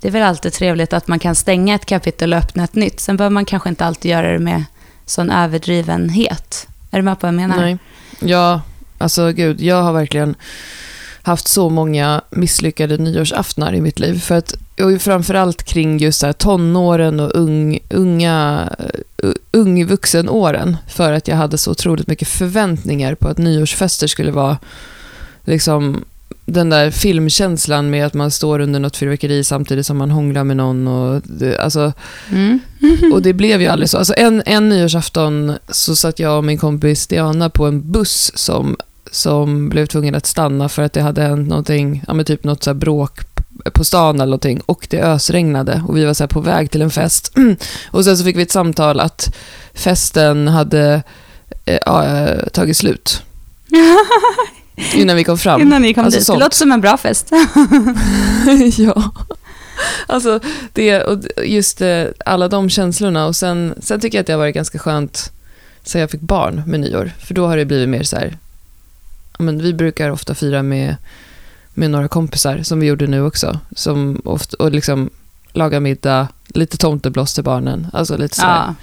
[0.00, 3.00] det är väl alltid trevligt att man kan stänga ett kapitel och öppna ett nytt.
[3.00, 4.64] Sen behöver man kanske inte alltid göra det med
[5.06, 6.66] sån överdrivenhet.
[6.90, 7.56] Är du med på vad jag menar?
[7.56, 7.78] Nej.
[8.20, 8.60] Ja,
[8.98, 10.34] alltså gud, jag har verkligen
[11.22, 14.20] haft så många misslyckade nyårsaftnar i mitt liv.
[14.20, 20.76] För att, och framförallt kring just så här tonåren och ung, unga, eh, uh, ungvuxenåren.
[20.88, 24.58] För att jag hade så otroligt mycket förväntningar på att nyårsfester skulle vara
[25.44, 26.04] liksom
[26.46, 30.56] den där filmkänslan med att man står under något fyrverkeri samtidigt som man hånglar med
[30.56, 30.88] någon.
[30.88, 31.92] Och det, alltså,
[32.30, 32.60] Mm.
[33.12, 33.98] och det blev ju aldrig så.
[33.98, 38.76] Alltså en, en nyårsafton så satt jag och min kompis Diana på en buss som,
[39.10, 42.62] som blev tvungen att stanna för att det hade hänt någonting, ja men typ något
[42.62, 43.20] så bråk
[43.72, 46.90] på stan eller någonting och det ösregnade och vi var så på väg till en
[46.90, 47.32] fest.
[47.90, 49.34] och sen så fick vi ett samtal att
[49.74, 51.02] festen hade
[51.64, 53.22] eh, eh, tagit slut
[54.94, 55.60] innan vi kom fram.
[55.60, 56.26] Innan ni kom Alltså dit.
[56.26, 56.38] sånt.
[56.38, 57.30] Det låter som en bra fest.
[58.78, 59.12] ja.
[60.06, 60.40] Alltså,
[60.72, 63.26] det, och just eh, alla de känslorna.
[63.26, 65.32] Och sen, sen tycker jag att det har varit ganska skönt
[65.84, 67.12] sen jag fick barn med nyår.
[67.18, 68.38] För då har det blivit mer så här...
[69.38, 70.96] Men vi brukar ofta fira med,
[71.74, 73.58] med några kompisar, som vi gjorde nu också.
[73.76, 75.10] Som ofta, och liksom
[75.52, 77.86] laga middag, lite tomteblås till barnen.
[77.92, 78.66] Alltså lite så här.
[78.66, 78.74] Ja.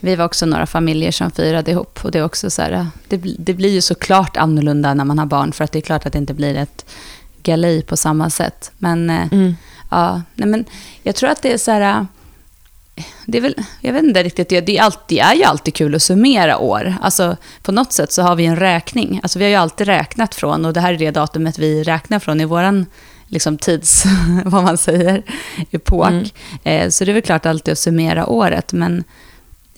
[0.00, 1.98] Vi var också några familjer som firade ihop.
[2.04, 5.18] Och det, är också så här, det, bl- det blir ju såklart annorlunda när man
[5.18, 5.52] har barn.
[5.52, 6.86] För att det är klart att det inte blir ett
[7.42, 8.70] galej på samma sätt.
[8.78, 9.56] Men eh, Mm.
[9.90, 10.64] Ja, nej men
[11.02, 11.80] jag tror att det är så här...
[12.94, 15.44] äh, Det är väl, jag vet inte riktigt, det, det, är alltid, det är ju
[15.44, 16.94] alltid kul att summera år.
[17.00, 19.20] Alltså på något sätt så har vi en räkning.
[19.22, 22.18] Alltså vi har ju alltid räknat från, och det här är det datumet vi räknar
[22.18, 22.86] från i våran
[23.26, 24.04] liksom tids,
[24.44, 25.22] vad man säger,
[25.70, 26.08] epok.
[26.08, 26.26] Mm.
[26.64, 29.04] Eh, så det är väl klart alltid att summera året, men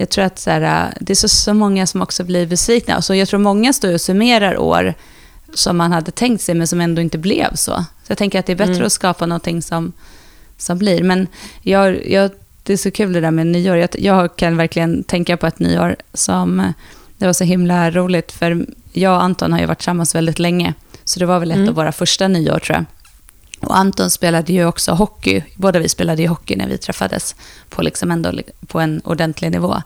[0.01, 2.95] jag tror att så här, äh, det är så, så många som också blir besvikna.
[2.95, 4.95] Alltså jag tror många står och summerar år
[5.55, 7.73] som man hade tänkt sig, men som ändå inte blev så.
[7.75, 8.87] Så jag tänker att det är bättre Mm.
[8.87, 9.93] att skapa någonting som,
[10.59, 11.03] som blir.
[11.03, 11.27] Men
[11.63, 12.31] jag, jag,
[12.63, 13.77] det är så kul det där med nyår.
[13.77, 16.67] Jag, jag kan verkligen tänka på ett nyår som, eh,
[17.19, 20.75] det var så himla roligt, för jag och Anton har ju varit tillsammans väldigt länge.
[21.05, 21.69] Så det var väl ett Mm.
[21.69, 22.85] av våra första nyår tror jag.
[23.61, 25.42] Och Anton spelade ju också hockey.
[25.55, 27.35] Båda vi spelade ju hockey när vi träffades
[27.68, 28.33] på, liksom ändå,
[28.66, 29.83] på en ordentlig nivå.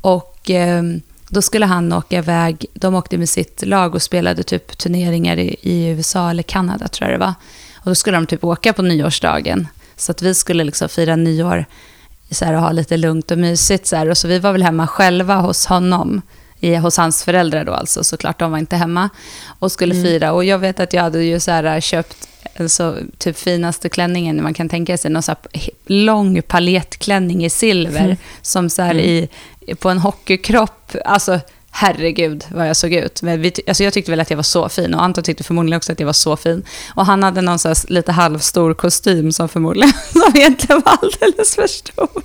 [0.00, 0.82] Och eh,
[1.28, 2.66] då skulle han åka iväg.
[2.74, 7.10] De åkte med sitt lag och spelade typ turneringar i, i USA eller Kanada tror
[7.10, 7.34] jag det var.
[7.76, 9.68] Och då skulle de typ åka på nyårsdagen.
[9.96, 11.64] Så att vi skulle liksom fira nyår
[12.30, 13.86] så här, och ha lite lugnt och mysigt.
[13.86, 14.10] Så här.
[14.10, 16.22] Och så vi var väl hemma själva hos honom.
[16.60, 19.08] I, hos hans föräldrar då alltså, såklart de var inte hemma.
[19.58, 20.04] Och skulle Mm.
[20.06, 20.32] fira.
[20.32, 22.28] Och jag vet att jag hade ju så här köpt
[22.60, 25.10] alltså, typ finaste klänningen man kan tänka sig.
[25.10, 28.04] Någon så här lång palettklänning i silver.
[28.04, 28.16] Mm.
[28.42, 29.04] Som så här Mm.
[29.04, 29.28] i,
[29.74, 30.92] på en hockeykropp.
[31.04, 31.40] Alltså
[31.70, 33.22] herregud vad jag såg ut.
[33.22, 35.76] Men vi, alltså jag tyckte väl att jag var så fin och Anton tyckte förmodligen
[35.76, 36.64] också att jag var så fin.
[36.94, 41.54] Och han hade någon så här lite halvstor kostym som förmodligen som egentligen var alldeles
[41.54, 42.22] för stor.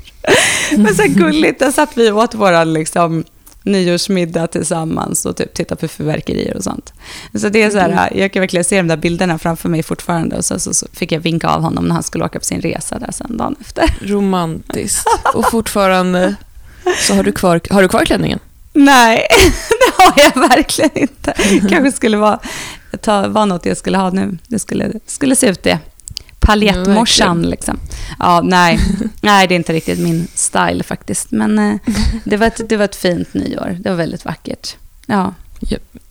[0.77, 3.23] Men så gulligt, där satt vi åt våran liksom,
[3.63, 6.93] nyårsmiddag tillsammans och typ tittade på fyrverkerier och sånt.
[7.33, 10.37] Så det är så här, jag kan verkligen se de där bilderna framför mig fortfarande
[10.37, 12.61] och så, så, så fick jag vinka av honom när han skulle åka på sin
[12.61, 13.85] resa där sen dagen efter.
[14.01, 15.07] Romantiskt.
[15.33, 16.35] Och fortfarande
[16.99, 18.39] så har du kvar, har du kvar klänningen?
[18.73, 19.27] Nej,
[19.69, 21.33] det har jag verkligen inte.
[21.69, 22.39] kanske skulle vara,
[23.01, 24.37] ta, vara något jag skulle ha nu.
[24.47, 25.79] Det skulle, skulle se ut det.
[26.41, 27.79] Palettmorsan Ja, liksom.
[28.19, 28.79] Ja, nej.
[29.21, 31.31] nej, det är inte riktigt min style faktiskt.
[31.31, 31.75] Men eh,
[32.23, 33.77] det, var ett, det var ett fint nyår.
[33.79, 34.75] Det var väldigt vackert.
[35.05, 35.33] Ja.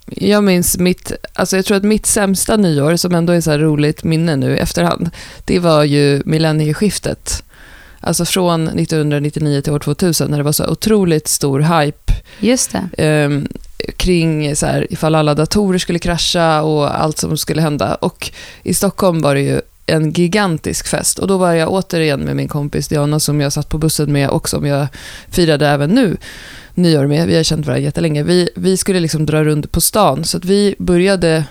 [0.07, 3.59] Jag minns mitt, alltså jag tror att mitt sämsta nyår, som ändå är så här
[3.59, 5.11] roligt minne nu i efterhand,
[5.45, 7.43] det var ju millennieskiftet.
[8.01, 13.05] Alltså från 1999 till år 2000 när det var så otroligt stor hype Just det.
[13.05, 13.31] eh,
[13.97, 17.95] kring så här, ifall alla datorer skulle krascha och allt som skulle hända.
[17.95, 18.31] Och
[18.63, 19.61] i Stockholm var det ju
[19.91, 21.19] en gigantisk fest.
[21.19, 24.29] Och då var jag återigen med min kompis Diana som jag satt på bussen med
[24.29, 24.87] och som jag
[25.29, 26.17] firade även nu
[26.75, 27.27] nyår med.
[27.27, 28.23] Vi har känt varandra jättelänge.
[28.23, 31.45] Vi, vi skulle liksom dra runt på stan så att vi började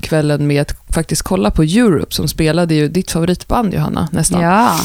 [0.00, 4.42] kvällen med att faktiskt kolla på Europe som spelade ju ditt favoritband Johanna nästan.
[4.42, 4.80] Ja.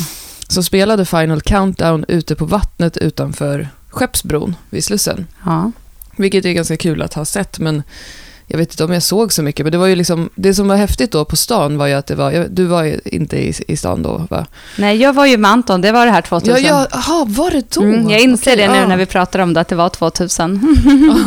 [0.48, 5.28] Som spelade Final Countdown ute på vattnet utanför Skeppsbron vid Slussen.
[5.46, 5.72] ja.
[6.18, 7.84] Vilket är ganska kul att ha sett, men
[8.48, 10.68] jag vet inte om jag såg så mycket, men det var ju liksom, det som
[10.68, 13.78] var häftigt då på stan var ju att det var, du var inte i, i
[13.78, 14.46] stan då va?
[14.78, 16.64] Nej, jag var ju med Anton, det var det här 2000.
[16.64, 17.82] Ja, ja, aha, var det då?
[17.82, 18.88] Mm, jag inser Okej, det nu ja.
[18.88, 20.78] när vi pratar om det, att det var 2000.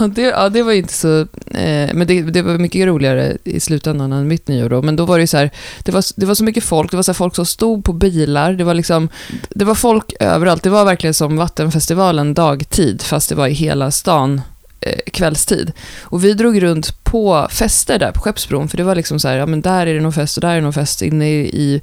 [0.01, 1.21] ja, det, ja, det var inte så...
[1.47, 4.83] Eh, men det, det var mycket roligare i slutändan än mitt nyår då.
[4.83, 5.51] Men då var det ju så här,
[5.85, 6.91] det var, det var så mycket folk.
[6.91, 8.53] Det var så folk som stod på bilar.
[8.53, 9.09] Det var liksom,
[9.51, 10.63] det var folk överallt.
[10.63, 14.43] Det var verkligen som Vattenfestivalen dagtid, fast det var i hela stan eh,
[14.81, 15.73] Eh, kvällstid.
[16.03, 19.37] Och vi drog runt på fester där på Skeppsbron, för det var liksom så här,
[19.37, 21.83] ja men där är det någon fest och där är det någon fest inne i,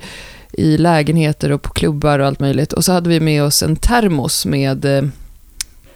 [0.52, 2.74] i, lägenheter och på klubbar och allt möjligt.
[2.74, 5.04] Och så hade vi med oss en termos med eh,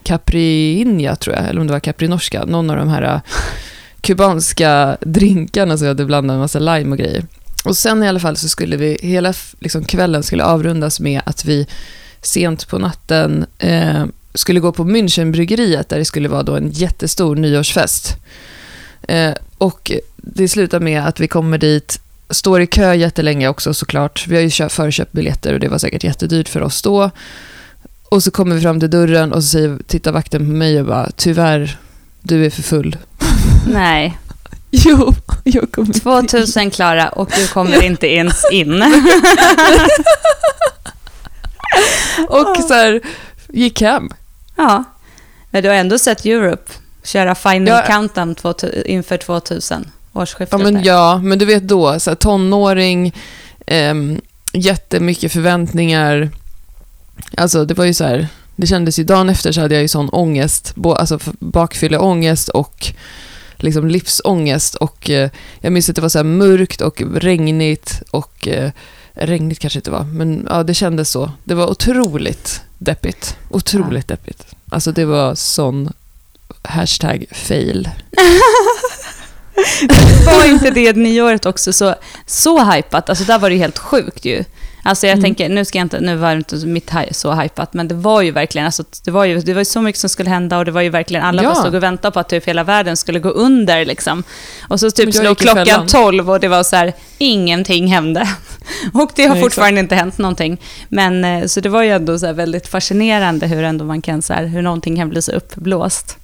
[0.04, 3.20] Capriinha tror jag, eller om det var Caprinorska, någon av de här eh,
[4.02, 7.26] kubanska drinkarna som vi hade blandat en massa lime och grejer.
[7.66, 11.46] Och sen i alla fall så skulle vi, hela liksom, kvällen skulle avrundas med att
[11.46, 11.68] vi
[12.22, 14.06] sent på natten eh,
[14.40, 18.16] skulle gå på Münchenbryggeriet där det skulle vara då en jättestor nyårsfest.
[19.08, 22.00] Eh, och det slutar med att vi kommer dit,
[22.30, 24.26] står i kö jättelänge också såklart.
[24.28, 27.12] Vi har ju kö- förköpt biljetter och det var säkert jättedyrt för oss då.
[28.10, 30.86] Och så kommer vi fram till dörren och så säger, tittar vakten på mig och
[30.86, 31.78] bara, tyvärr,
[32.22, 32.96] du är för full.
[33.68, 34.18] Nej,
[34.72, 38.84] Jo, jag kommer 2000 Klara och du kommer inte ens in.
[42.30, 43.02] Och så här,
[43.48, 44.10] gick hem.
[44.60, 44.84] Ja,
[45.52, 46.72] men du har ändå sett Europe
[47.04, 47.84] köra Final Ja.
[47.88, 50.60] Countdown 2000, inför 2000, årsskiftet.
[50.60, 50.82] Ja, men, där.
[50.86, 53.16] ja, men du vet då, så här, tonåring,
[53.68, 54.22] ehm,
[54.54, 56.30] jättemycket förväntningar.
[57.38, 59.88] Alltså det var ju så här, det kändes ju dagen efter så hade jag ju
[59.88, 62.94] sån ångest, alltså bakfylleångest och
[63.56, 64.76] liksom livsångest.
[64.76, 65.30] Och eh,
[65.62, 68.72] jag minns att det var så här mörkt och regnigt och eh,
[69.14, 71.32] regnigt kanske inte var, men ja, det kändes så.
[71.44, 73.38] Det var otroligt deppigt.
[73.50, 74.46] Otroligt deppigt.
[74.70, 75.94] Alltså det var sån
[76.62, 77.90] hashtag fail.
[80.26, 83.10] Var inte det nyåret också så, så hypat?
[83.10, 84.44] Alltså där var det helt sjukt ju.
[84.84, 85.24] Alltså jag Mm.
[85.24, 88.32] tänker, nu ska jag inte, nu var inte mitt så hypat, men det var ju
[88.32, 90.72] verkligen, alltså det var ju, det var ju så mycket som skulle hända och det
[90.72, 91.50] var ju verkligen, alla Ja.
[91.50, 94.24] bara stod och väntade på att typ hela världen skulle gå under liksom.
[94.70, 95.88] Och så typ slog klockan.
[95.88, 98.30] 12 och det var så här, ingenting hände.
[98.94, 100.58] Och det har Nej, fortfarande inte hänt någonting.
[100.90, 104.34] Men eh, så det var ju ändå så väldigt fascinerande hur ändå man kan så
[104.34, 106.18] här, hur någonting kan bli så uppblåst.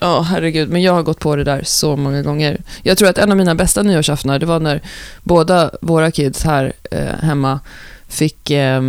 [0.00, 0.68] Ja, herregud.
[0.70, 2.60] Men jag har gått på det där så många gånger.
[2.82, 4.80] Jag tror att en av mina bästa nyårsaftnar, det var när
[5.22, 7.60] båda våra kids här eh, hemma
[8.12, 8.82] fick eh,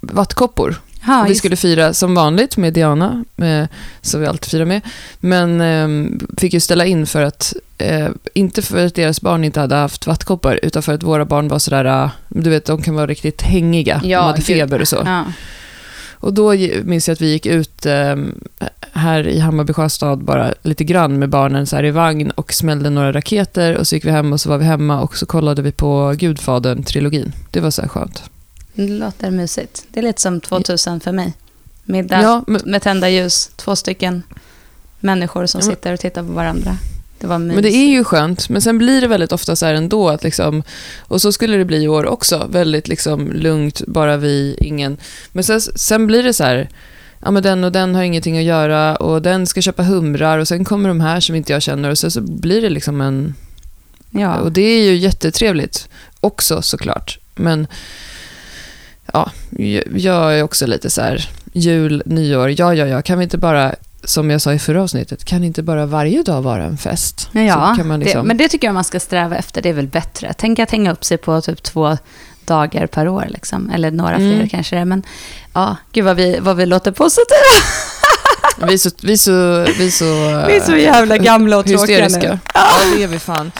[0.00, 0.80] vattkoppor.
[1.24, 3.68] Och vi skulle fira som vanligt med Diana, eh,
[4.00, 4.80] som vi alltid firar med.
[5.20, 9.60] Men eh, fick ju ställa in för att, eh, inte för att deras barn inte
[9.60, 12.94] hade haft vattkoppor, utan för att våra barn var sådär, eh, du vet, de kan
[12.94, 14.00] vara riktigt hängiga.
[14.04, 15.02] Ja, de hade feber och så.
[15.04, 15.24] Ja.
[16.18, 16.54] Och då
[16.84, 18.16] minns jag att vi gick ut eh,
[18.92, 22.90] här i Hammarby sjöstad bara lite grann med barnen så här i vagn och smällde
[22.90, 25.62] några raketer och så gick vi hem och så var vi hemma och så kollade
[25.62, 27.32] vi på Gudfadern-trilogin.
[27.50, 28.22] Det var så här skönt.
[28.76, 29.84] Det låter mysigt.
[29.90, 31.32] Det är lite som 2000 för mig.
[31.84, 34.22] Middag Ja, men, med tända ljus, två stycken
[35.00, 36.76] människor som Ja, men- sitter och tittar på varandra.
[37.18, 38.48] Det var men det är ju skönt.
[38.48, 40.62] Men sen blir det väldigt ofta så här ändå att liksom,
[41.00, 44.96] och så skulle det bli i år också, väldigt liksom lugnt, bara vi, ingen.
[45.32, 46.68] Men sen, sen blir det så här,
[47.20, 50.48] ja men den och den har ingenting att göra och den ska köpa humrar och
[50.48, 53.34] sen kommer de här som inte jag känner och sen så blir det liksom en
[54.10, 54.36] Ja.
[54.36, 55.88] Och det är ju jättetrevligt
[56.20, 57.18] också såklart.
[57.34, 57.66] Men
[59.12, 59.30] ja,
[59.94, 63.74] jag- är också lite så här, jul, nyår, ja, ja, ja, kan vi inte bara,
[64.04, 67.28] som jag sa i förra avsnittet, kan inte bara varje dag vara en fest?
[67.32, 69.62] ja, liksom, det, men det tycker jag man ska sträva efter.
[69.62, 70.34] Det är väl bättre.
[70.38, 71.96] Tänk att hänga upp sig på typ två
[72.44, 73.26] dagar per år.
[73.28, 73.70] Liksom.
[73.70, 74.48] Eller några fler Mm.
[74.48, 74.84] kanske det är.
[74.84, 75.02] Men
[75.52, 78.66] ja, gud vad vi, vad vi låter positiva.
[78.66, 79.32] vi, är så, vi, är så,
[79.78, 80.04] vi är så...
[80.48, 82.32] Vi är så jävla gamla och tråkiga hysteriska.
[82.32, 82.38] nu.
[82.54, 82.66] Ja,
[82.96, 83.52] det är vi fan.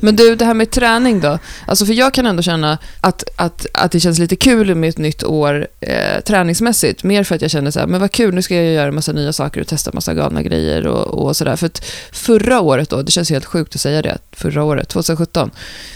[0.00, 1.38] Men du, det här med träning då?
[1.66, 4.98] Alltså för jag kan ändå känna att, att, att det känns lite kul med ett
[4.98, 7.04] nytt år eh, träningsmässigt.
[7.04, 9.12] Mer för att jag känner så här, men vad kul, nu ska jag göra massa
[9.12, 11.56] nya saker och testa massa galna grejer och, och sådär.
[11.56, 15.50] För att förra året då, det känns helt sjukt att säga det, förra året, 2017,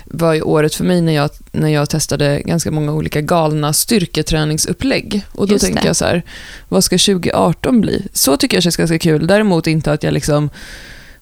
[0.05, 5.23] var ju året för mig när jag, när jag testade ganska många olika galna styrketräningsupplägg.
[5.33, 5.87] Och då Just tänker det.
[5.87, 6.23] jag så här,
[6.69, 8.07] vad ska 2018 bli?
[8.13, 9.27] Så tycker jag känns ganska kul.
[9.27, 10.51] Däremot inte att jag liksom,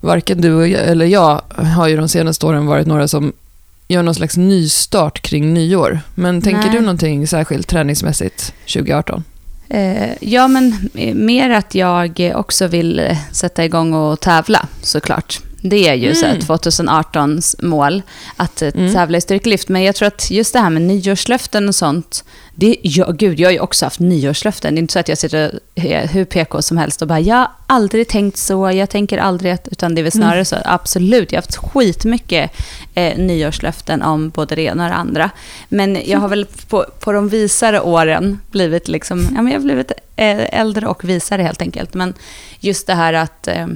[0.01, 3.33] varken du jag, eller jag har ju de senaste åren varit några som
[3.89, 6.01] gör någon slags nystart kring nyår.
[6.15, 6.71] Men tänker Nej.
[6.73, 9.25] du någonting särskilt träningsmässigt 2018?
[9.69, 15.41] Eh, ja, men eh, mer att jag också vill eh, sätta igång och tävla såklart.
[15.63, 16.39] Det är ju Mm.
[16.41, 18.03] 2018s mål,
[18.37, 18.95] att eh, Mm.
[18.95, 19.69] tävla i styrkelyft.
[19.69, 23.49] Men jag tror att just det här med nyårslöften och sånt, det, ja, gud, jag
[23.49, 24.75] har ju också haft nyårslöften.
[24.75, 25.61] Det är inte så att jag sitter
[26.09, 29.69] hur PK som helst och bara, jag har aldrig tänkt så, jag tänker aldrig att,
[29.69, 30.45] utan det är väl snarare Mm.
[30.45, 32.51] så, absolut, jag har haft skitmycket
[32.95, 35.31] eh, nyårslöften om både det ena och det andra.
[35.69, 39.65] Men jag har väl på, på de visare åren blivit liksom, ja men jag har
[39.65, 41.95] blivit eh, äldre och visare helt enkelt.
[41.95, 42.15] Men
[42.61, 43.67] just det här att eh,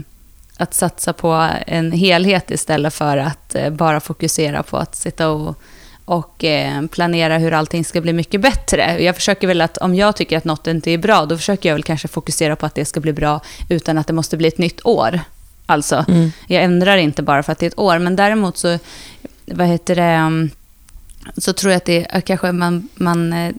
[0.57, 5.57] att satsa på en helhet istället för att eh, bara fokusera på att sitta och,
[6.05, 9.03] och eh, planera hur allting ska bli mycket bättre.
[9.03, 11.75] Jag försöker väl att om jag tycker att något inte är bra, då försöker jag
[11.75, 14.59] väl kanske fokusera på att det ska bli bra utan att det måste bli ett
[14.59, 15.21] nytt år.
[15.67, 16.33] Alltså, Mm.
[16.47, 18.79] jag ändrar inte bara för att det är ett år, men däremot så,
[19.45, 20.51] vad heter det, um,
[21.37, 23.55] så tror jag att det är kanske man, man eh,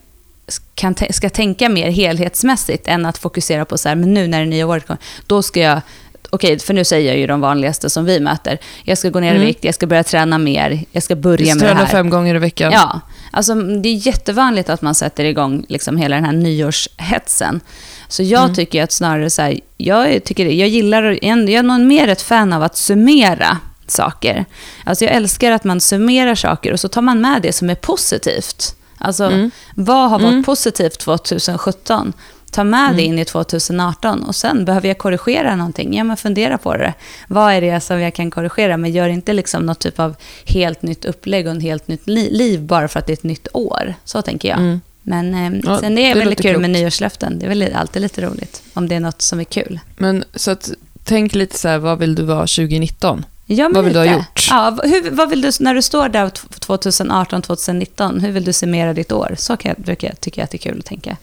[0.76, 4.46] kan, ska tänka mer helhetsmässigt än att fokusera på så här, men nu när det
[4.46, 5.82] nya året kommer, då ska jag
[6.30, 8.58] Okej, för nu säger jag ju de vanligaste som vi möter.
[8.84, 9.48] Jag ska gå ner i Mm.
[9.48, 11.86] vikt, jag ska börja träna mer, jag ska börja med det här.
[11.86, 12.72] fem gånger i veckan.
[12.72, 13.00] Ja,
[13.32, 17.62] alltså det är jättevanligt att man sätter igång liksom hela den här nyårshetsen.
[18.08, 18.56] Så jag Mm.
[18.56, 22.54] tycker att snarare så här, jag, tycker, jag gillar, jag är nog mer ett fan
[22.54, 23.58] av att summera
[23.88, 24.46] saker.
[24.84, 27.76] Alltså jag älskar att man summerar saker och så tar man med det som är
[27.76, 28.76] positivt.
[28.98, 29.52] Alltså Mm.
[29.76, 30.44] vad har varit Mm.
[30.44, 32.14] positivt 2017?
[32.56, 33.06] Ta med det Mm.
[33.14, 35.94] in i 2018 och sen behöver jag korrigera någonting.
[35.98, 36.94] Ja, men fundera på det.
[37.28, 38.78] Vad är det som jag kan korrigera?
[38.78, 40.16] Men gör inte liksom något typ av
[40.46, 43.24] helt nytt upplägg och en helt nytt li- liv bara för att det är ett
[43.24, 43.94] nytt år.
[44.04, 44.58] Så tänker jag.
[44.58, 44.82] Mm.
[45.04, 46.80] Men eh, Ja, sen det är det väldigt kul med klokt.
[46.82, 47.40] nyårslöften.
[47.40, 49.80] Det är väl alltid lite roligt om det är något som är kul.
[49.98, 50.72] Men så att,
[51.04, 53.26] tänk lite så här, vad vill du vara 2019?
[53.48, 54.16] Ja, Vad vill du ha lite.
[54.16, 54.48] gjort?
[54.50, 58.94] Ja, hur, vad vill du, när du står där 2018, 2019, hur vill du summera
[58.94, 59.36] ditt år?
[59.38, 61.18] Så kan jag, brukar jag tycka att det är kul att tänka.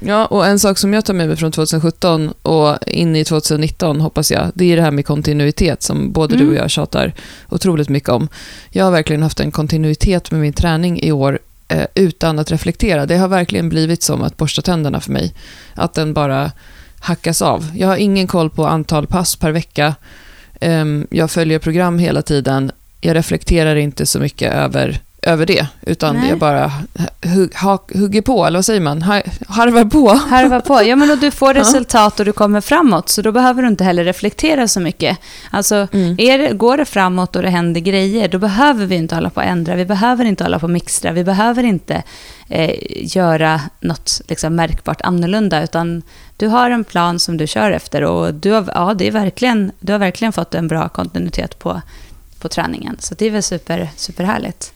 [0.00, 4.00] Ja, och en sak som jag tar med mig från 2017 och in i 2019
[4.00, 6.46] hoppas jag, det är det här med kontinuitet som både Mm.
[6.46, 7.12] du och jag tjatar
[7.48, 8.28] otroligt mycket om.
[8.70, 13.06] Jag har verkligen haft en kontinuitet med min träning i år eh, utan att reflektera.
[13.06, 15.34] Det har verkligen blivit som att borsta tänderna för mig.
[15.74, 16.52] Att den bara
[17.00, 17.70] hackas av.
[17.74, 19.94] Jag har ingen koll på antal pass per vecka.
[20.60, 22.72] Ehm, jag följer program hela tiden.
[23.00, 26.28] Jag reflekterar inte så mycket över, över det, utan Nej.
[26.28, 26.72] jag bara
[27.34, 27.52] hugg,
[27.94, 29.02] hugger på, eller vad säger man?
[29.02, 30.08] Ha, harvar på.
[30.08, 30.82] Harva på.
[30.82, 33.84] Ja, men och du får resultat och du kommer framåt, så då behöver du inte
[33.84, 35.18] heller reflektera så mycket.
[35.50, 36.16] Alltså, Mm.
[36.16, 39.46] det, går det framåt och det händer grejer, då behöver vi inte hålla på att
[39.46, 39.74] ändra.
[39.74, 41.12] Vi behöver inte hålla på att mixtra.
[41.12, 42.02] Vi behöver inte
[42.48, 42.74] eh,
[43.16, 46.02] göra något liksom, märkbart annorlunda, utan
[46.36, 49.72] du har en plan som du kör efter och du har, ja, det är verkligen,
[49.80, 51.80] du har verkligen fått en bra kontinuitet på,
[52.40, 52.96] på träningen.
[53.00, 54.72] Så det är väl super, superhärligt.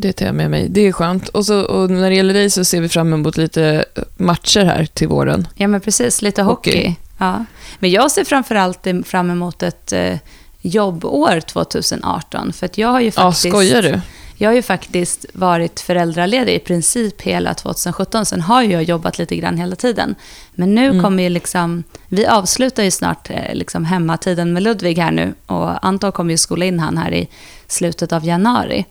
[0.00, 0.68] Det tar jag med mig.
[0.68, 1.28] Det är skönt.
[1.28, 3.84] Och, så, och när det gäller dig så ser vi fram emot lite
[4.16, 5.48] matcher här till våren.
[5.54, 6.22] Ja, men precis.
[6.22, 6.70] Lite hockey.
[6.76, 6.94] Hockey.
[7.18, 7.44] Ja.
[7.78, 10.16] Men jag ser framförallt fram emot ett eh,
[10.60, 12.52] jobbår 2018.
[12.52, 13.48] För att jag har ju Ja, faktiskt...
[13.48, 14.00] skojar du?
[14.40, 18.26] Jag har ju faktiskt varit föräldraledig i princip hela 2017.
[18.26, 20.14] Sen har jag jobbat lite grann hela tiden.
[20.54, 21.02] Men nu Mm.
[21.02, 21.82] kommer ju liksom...
[22.08, 25.34] Vi avslutar ju snart eh, liksom hemmatiden med Ludvig här nu.
[25.46, 27.28] Och Anton kommer ju skola in han här i
[27.66, 28.84] slutet av januari.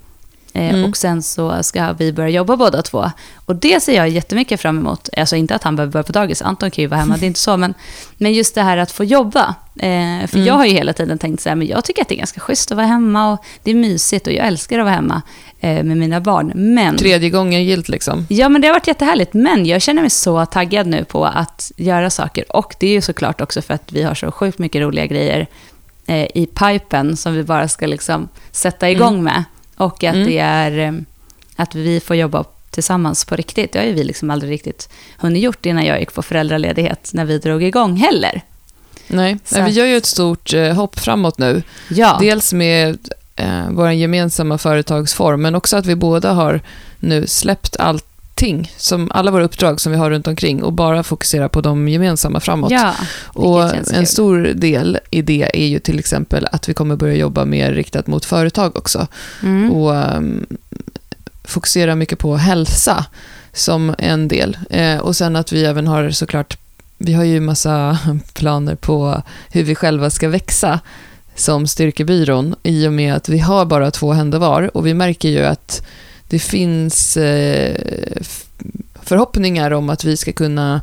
[0.53, 0.85] Eh, Mm.
[0.89, 3.11] Och sen så ska vi börja jobba båda två.
[3.45, 5.09] Och det ser jag jättemycket fram emot.
[5.17, 7.27] Alltså inte att han behöver börja på dagis, Anton kan ju vara hemma, det är
[7.27, 7.57] inte så.
[7.57, 7.73] Men,
[8.17, 9.55] men just det här att få jobba.
[9.75, 10.47] Eh, för Mm.
[10.47, 12.39] jag har ju hela tiden tänkt så här, men jag tycker att det är ganska
[12.39, 15.21] schysst att vara hemma och det är mysigt och jag älskar att vara hemma
[15.59, 16.51] eh, med mina barn.
[16.55, 18.25] Men, Tredje gången gilt liksom.
[18.29, 19.33] ja, men det har varit jättehärligt.
[19.33, 22.55] Men jag känner mig så taggad nu på att göra saker.
[22.57, 25.47] Och det är ju såklart också för att vi har så sjukt mycket roliga grejer
[26.07, 29.23] eh, i pipen som vi bara ska liksom sätta igång Mm.
[29.23, 29.43] med.
[29.77, 30.27] Och att Mm.
[30.27, 30.93] det är eh,
[31.55, 33.73] att vi får jobba tillsammans på riktigt.
[33.73, 37.25] Det har ju vi liksom aldrig riktigt hunnit gjort innan jag gick på föräldraledighet när
[37.25, 38.41] vi drog igång heller.
[39.07, 41.63] Nej, Så vi gör ju ett stort eh, hopp framåt nu.
[41.89, 42.97] Ja, Dels med
[43.35, 46.61] eh, vår gemensamma företagsform, men också att vi båda har
[46.99, 47.75] nu släppt
[48.37, 51.87] allting, som alla våra uppdrag som vi har runt omkring och bara fokusera på de
[51.87, 52.71] gemensamma framåt.
[52.71, 52.93] ja
[53.25, 54.07] och en kul.
[54.07, 58.07] stor del i det är ju till exempel att vi kommer börja jobba mer riktat
[58.07, 59.07] mot företag också.
[59.43, 59.71] mm.
[59.71, 60.45] och ehm,
[61.43, 63.05] fokusera mycket på hälsa
[63.53, 64.57] som en del.
[64.69, 66.57] Eh, och sen att vi även har såklart,
[66.97, 67.97] vi har ju massa
[68.33, 69.21] planer på
[69.51, 70.79] hur vi själva ska växa
[71.35, 75.29] som styrkebyrån i och med att vi har bara två händer var och vi märker
[75.29, 75.81] ju att
[76.27, 77.75] det finns eh,
[79.03, 80.81] förhoppningar om att vi ska kunna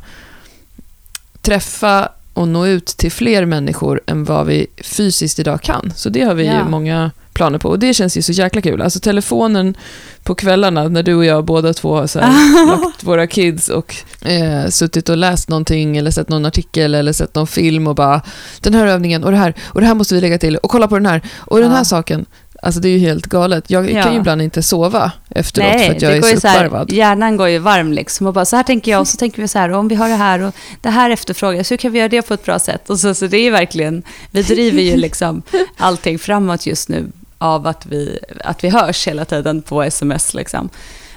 [1.41, 5.93] träffa och nå ut till fler människor än vad vi fysiskt idag kan.
[5.95, 6.53] Så det har vi Ja.
[6.57, 8.81] ju många planer på och det känns ju så jäkla kul.
[8.81, 9.77] Alltså telefonen
[10.23, 13.95] på kvällarna när du och jag båda två har så här, lagt våra kids och
[14.21, 18.21] eh, suttit och läst någonting eller sett någon artikel eller sett någon film och bara
[18.61, 20.87] den här övningen och det här och det här måste vi lägga till och kolla
[20.87, 21.77] på den här och den Ja.
[21.77, 22.25] här saken.
[22.65, 23.69] Alltså det är ju helt galet.
[23.69, 24.03] Jag Ja.
[24.03, 26.91] kan ju ibland inte sova efteråt för att jag det är går så så uppvarvad.
[26.91, 29.47] hjärnan går ju varm liksom och bara så här tänker jag och så tänker vi
[29.47, 32.09] så här om vi har det här och det här efterfrågas, hur kan vi göra
[32.09, 32.89] det på ett bra sätt?
[32.89, 35.41] Och så, så det är verkligen, vi driver ju liksom
[35.77, 37.05] allting framåt just nu
[37.37, 40.69] av att vi, att vi hörs hela tiden på sms liksom.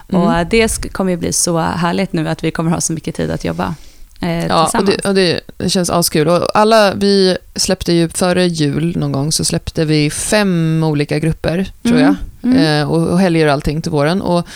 [0.07, 0.47] Och Mm.
[0.51, 3.45] det kommer ju bli så härligt nu att vi kommer ha så mycket tid att
[3.45, 3.75] jobba
[4.21, 6.29] eh, Ja, och det, och det, det känns askul.
[6.29, 11.71] Och alla, vi släppte ju före jul någon gång så släppte vi fem olika grupper,
[11.83, 12.15] tror jag.
[12.43, 12.57] Mm.
[12.57, 12.81] Mm.
[12.81, 14.23] Eh, och, och helger och allting till våren.
[14.23, 14.47] Och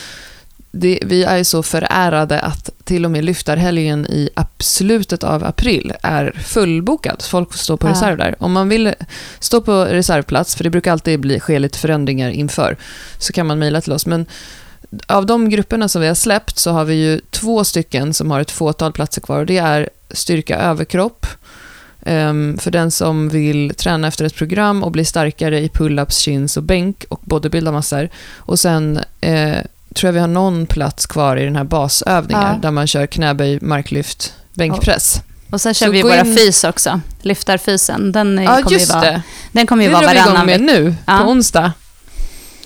[0.75, 6.31] det, vi är så förärade att till och med lyftarhelgen i slutet av april är
[6.45, 7.23] fullbokad.
[7.23, 7.93] Folk får stå på Ja.
[7.93, 8.35] reserv där.
[8.39, 8.95] Om man vill
[9.39, 12.77] stå på reservplats, för det brukar alltid bli lite förändringar inför,
[13.19, 14.07] så kan man mejla till oss.
[14.07, 14.27] Men
[15.07, 18.40] av de grupperna som vi har släppt så har vi ju två stycken som har
[18.40, 19.38] ett fåtal platser kvar.
[19.38, 21.26] Och det är styrka överkropp,
[22.07, 26.57] Ehm, för den som vill träna efter ett program och bli starkare i pull-ups, chins
[26.57, 28.09] och bänk och bodybuilda massor.
[28.36, 29.57] Och sen eh,
[29.95, 32.59] tror jag vi har någon plats kvar i den här basövningar Ja.
[32.62, 35.20] där man kör knäböj, marklyft, bänkpress.
[35.51, 38.12] Och sen kör Så vi våra in- fys också, lyftarfysen.
[38.12, 39.22] Den, är- Ja, kommer ju just vara, det.
[39.53, 40.72] den kommer ju Det vara drar vi igång varannan med vecka.
[40.80, 41.18] nu, Ja.
[41.24, 41.72] på onsdag.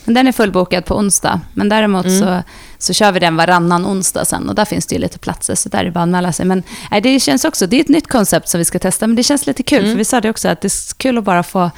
[0.07, 2.19] Den är fullbokad på onsdag, men däremot Mm.
[2.21, 2.43] så,
[2.79, 5.69] så kör vi den varannan onsdag sen och där finns det ju lite platser, så
[5.69, 6.47] där är det bara att anmäla sig.
[6.47, 9.17] Men nej, det känns också, det är ett nytt koncept som vi ska testa, men
[9.17, 9.91] det känns lite kul, Mm.
[9.91, 11.71] för vi sa det också att det är kul att bara få,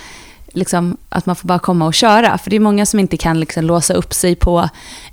[0.52, 3.40] liksom, att man får bara komma och köra, för det är många som inte kan
[3.40, 4.68] liksom låsa upp sig på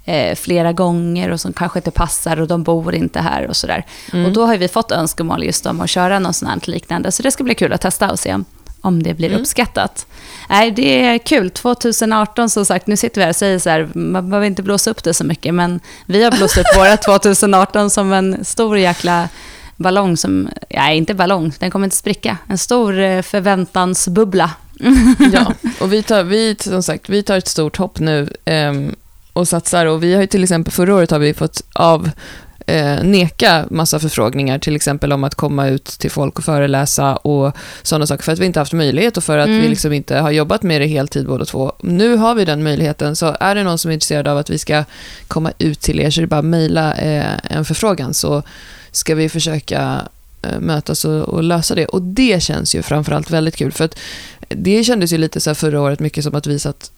[0.06, 3.86] eh, flera gånger och som kanske inte passar och de bor inte här och sådär.
[4.14, 4.26] Mm.
[4.26, 7.32] Och då har vi fått önskemål just om att köra något sånt liknande, så det
[7.32, 8.46] ska bli kul att testa och se om,
[8.86, 9.42] om det blir Mm.
[9.42, 10.06] uppskattat.
[10.50, 11.50] Nej, det är kul.
[11.50, 14.90] 2018 som sagt, nu sitter vi här och säger så här, man behöver inte blåsa
[14.92, 19.30] upp det så mycket, men vi har blåst upp våra 2018 som en stor jäkla
[19.78, 24.52] ballong som, nej inte ballong, den kommer inte spricka, en stor eh, förväntansbubbla.
[25.34, 28.96] Ja, och vi tar, vi, som sagt, vi tar ett stort hopp nu ehm,
[29.34, 29.86] och satsar.
[29.86, 32.10] Och vi har ju till exempel, förra året har vi fått av
[32.66, 37.56] eh, neka massa förfrågningar, till exempel om att komma ut till folk och föreläsa och
[37.84, 39.62] sådana saker, för att vi inte haft möjlighet och för att Mm.
[39.62, 41.74] vi liksom inte har jobbat med det heltid båda två.
[41.82, 44.58] Nu har vi den möjligheten, så är det någon som är intresserad av att vi
[44.58, 44.84] ska
[45.28, 48.44] komma ut till er, så är det bara att mejla eh, en förfrågan, så
[48.92, 50.02] ska vi försöka
[50.42, 51.86] eh, mötas och, och lösa det.
[51.86, 53.98] Och det känns ju framförallt väldigt kul, för att
[54.50, 56.92] det kändes ju lite så förra året mycket som att vi satt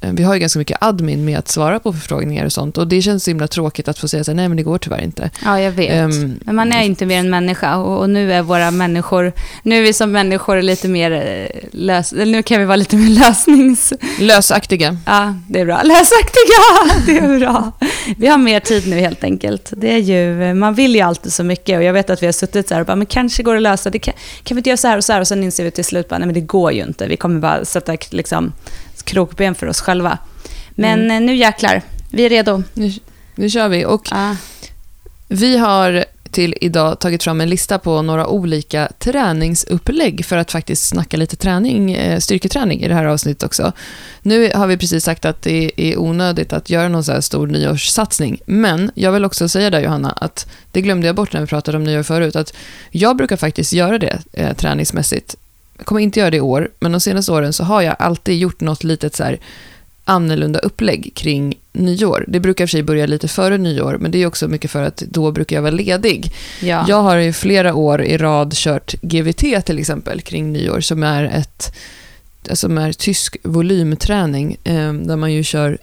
[0.00, 2.78] vi har ju ganska mycket admin med att svara på förfrågningar och sånt.
[2.78, 4.78] Och det känns så himla tråkigt att få säga så här, nej men det går
[4.78, 5.30] tyvärr inte.
[5.44, 5.92] Ja, jag vet.
[5.92, 9.32] Ehm, Men man är inte mer än människa och, och nu är våra människor,
[9.62, 13.08] nu är vi som människor lite mer eh, lös, nu kan vi vara lite mer
[13.20, 13.92] lösnings...
[14.20, 14.96] Lösaktiga.
[15.06, 15.82] Ja, det är bra.
[15.82, 16.60] Lösaktiga,
[17.06, 17.72] det är bra.
[18.16, 19.72] Vi har mer tid nu helt enkelt.
[19.76, 22.32] Det är ju, man vill ju alltid så mycket och jag vet att vi har
[22.32, 24.58] suttit så här och bara, men kanske går det att lösa, det kan, kan vi
[24.58, 26.26] inte göra så här och så här och sen inser vi till slut bara, nej
[26.26, 27.06] men det går ju inte.
[27.06, 28.52] Vi kommer bara sätta liksom
[29.02, 30.18] krokben för oss själva.
[30.70, 31.26] Men Mm.
[31.26, 32.62] nu jäklar, vi är redo.
[32.74, 32.92] Nu,
[33.34, 33.84] nu kör vi.
[33.84, 34.36] Och Ja.
[35.28, 40.88] vi har till idag tagit fram en lista på några olika träningsupplägg för att faktiskt
[40.88, 43.72] snacka lite träning, eh, styrketräning i det här avsnittet också.
[44.22, 47.46] Nu har vi precis sagt att det är onödigt att göra någon så här stor
[47.46, 51.46] nyårssatsning, men jag vill också säga där Johanna, att det glömde jag bort när vi
[51.46, 52.54] pratade om nyår förut, att
[52.90, 55.36] jag brukar faktiskt göra det eh, träningsmässigt.
[55.80, 58.38] Jag kommer inte göra det i år, men de senaste åren så har jag alltid
[58.38, 59.40] gjort något litet så här
[60.04, 62.24] annorlunda upplägg kring nyår.
[62.28, 64.70] Det brukar i och för sig börja lite före nyår, men det är också mycket
[64.70, 66.32] för att då brukar jag vara ledig.
[66.62, 66.84] Ja.
[66.88, 71.24] Jag har i flera år i rad kört GVT till exempel kring nyår, som är
[71.24, 71.76] ett
[72.52, 75.78] som är tysk volymträning, eh, där man ju kör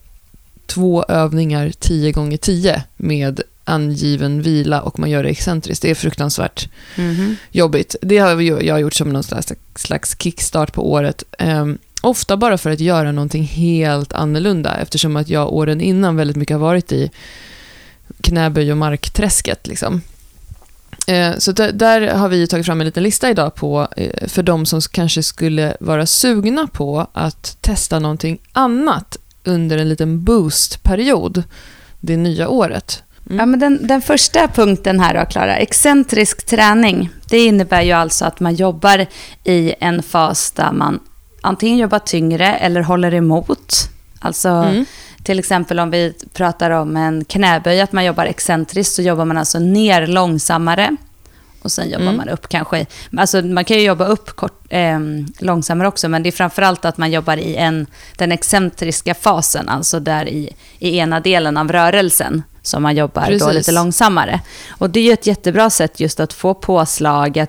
[0.65, 5.81] två övningar 10 gånger 10 med angiven vila och man gör det excentriskt.
[5.81, 7.35] Det är fruktansvärt Mhm.
[7.51, 7.95] jobbigt.
[8.01, 11.23] Det har jag gjort som någon slags, slags kickstart på året.
[11.39, 16.37] Ehm, ofta bara för att göra någonting helt annorlunda eftersom att jag åren innan väldigt
[16.37, 17.11] mycket har varit i
[18.21, 19.67] knäböj och markträsket.
[19.67, 20.01] Liksom.
[21.07, 24.43] Eh, så där, där har vi tagit fram en liten lista idag på eh, för
[24.43, 31.43] de som kanske skulle vara sugna på att testa någonting annat under en liten boostperiod
[31.99, 33.03] det nya året.
[33.29, 33.39] Mm.
[33.39, 35.57] Ja, men den, den första punkten här då, Klara.
[35.57, 37.09] Excentrisk träning.
[37.29, 39.05] Det innebär ju alltså att man jobbar
[39.43, 40.99] i en fas där man
[41.41, 43.75] antingen jobbar tyngre eller håller emot.
[44.19, 44.85] Alltså Mm.
[45.23, 49.37] till exempel om vi pratar om en knäböj, att man jobbar excentriskt, så jobbar man
[49.37, 50.95] alltså ner långsammare.
[51.61, 52.17] Och sen jobbar Mm.
[52.17, 52.85] man upp kanske,
[53.17, 54.99] alltså man kan ju jobba upp kort, eh,
[55.39, 57.85] långsammare också, men det är framförallt att man jobbar i en,
[58.17, 60.49] den excentriska fasen, alltså där i,
[60.79, 63.53] i ena delen av rörelsen som man jobbar då Precis.
[63.53, 64.41] lite långsammare.
[64.69, 67.39] Och det är ju ett jättebra sätt just att få påslag,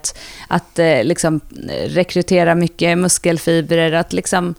[0.49, 1.41] att, eh, liksom
[1.71, 4.55] eh, rekrytera mycket muskelfibrer, att liksom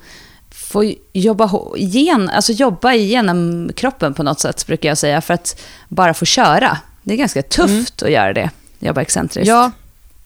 [0.51, 5.61] få jobba, igen, alltså jobba igenom kroppen på något sätt, brukar jag säga, för att
[5.87, 6.77] bara få köra.
[7.03, 8.49] Det är ganska tufft att göra det,
[8.79, 9.47] jobba excentriskt.
[9.47, 9.71] Ja,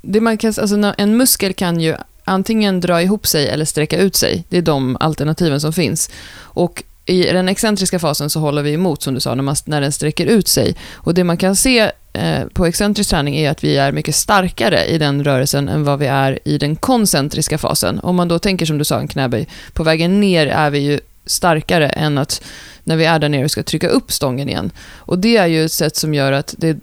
[0.02, 4.16] det man kan, alltså, en muskel kan ju antingen dra ihop sig eller sträcka ut
[4.16, 4.44] sig.
[4.50, 6.10] Det är de alternativen som finns.
[6.36, 9.82] Och i den excentriska fasen så håller vi emot, som du sa, när, man, när
[9.82, 10.76] den sträcker ut sig.
[10.94, 14.86] Och det man kan se eh, på excentrisk träning är att vi är mycket starkare
[14.86, 18.00] i den rörelsen än vad vi är i den koncentriska fasen.
[18.00, 21.00] Om man då tänker som du sa, en knäböj, på vägen ner är vi ju
[21.26, 22.44] starkare än att
[22.84, 24.72] när vi är där nere och ska trycka upp stången igen.
[24.96, 26.78] Och det är ju ett sätt som gör att det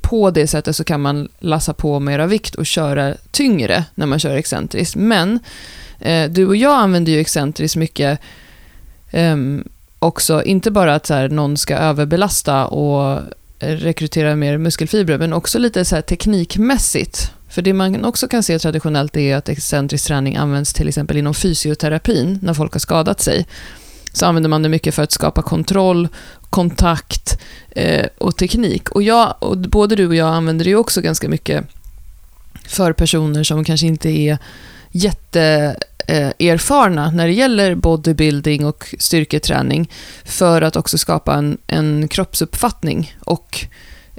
[0.00, 4.18] på det sättet så kan man lassa på mera vikt och köra tyngre när man
[4.18, 4.96] kör excentriskt.
[4.96, 5.38] Men
[5.98, 8.20] eh, du och jag använder ju excentriskt mycket
[9.12, 9.64] Um,
[9.98, 13.22] också, inte bara att så här, någon ska överbelasta och
[13.58, 17.32] rekrytera mer muskelfibrer, men också lite så här, teknikmässigt.
[17.48, 21.34] För det man också kan se traditionellt är att excentrisk träning används till exempel inom
[21.34, 23.46] fysioterapin, när folk har skadat sig.
[24.12, 26.08] Så använder man det mycket för att skapa kontroll,
[26.50, 27.38] kontakt
[27.70, 28.88] eh, och teknik.
[28.88, 31.64] Och, jag, och både du och jag använder det ju också ganska mycket
[32.66, 34.38] för personer som kanske inte är
[34.90, 35.76] jätte
[36.06, 39.90] eh, erfarna när det gäller bodybuilding och styrketräning
[40.24, 43.66] för att också skapa en, en kroppsuppfattning och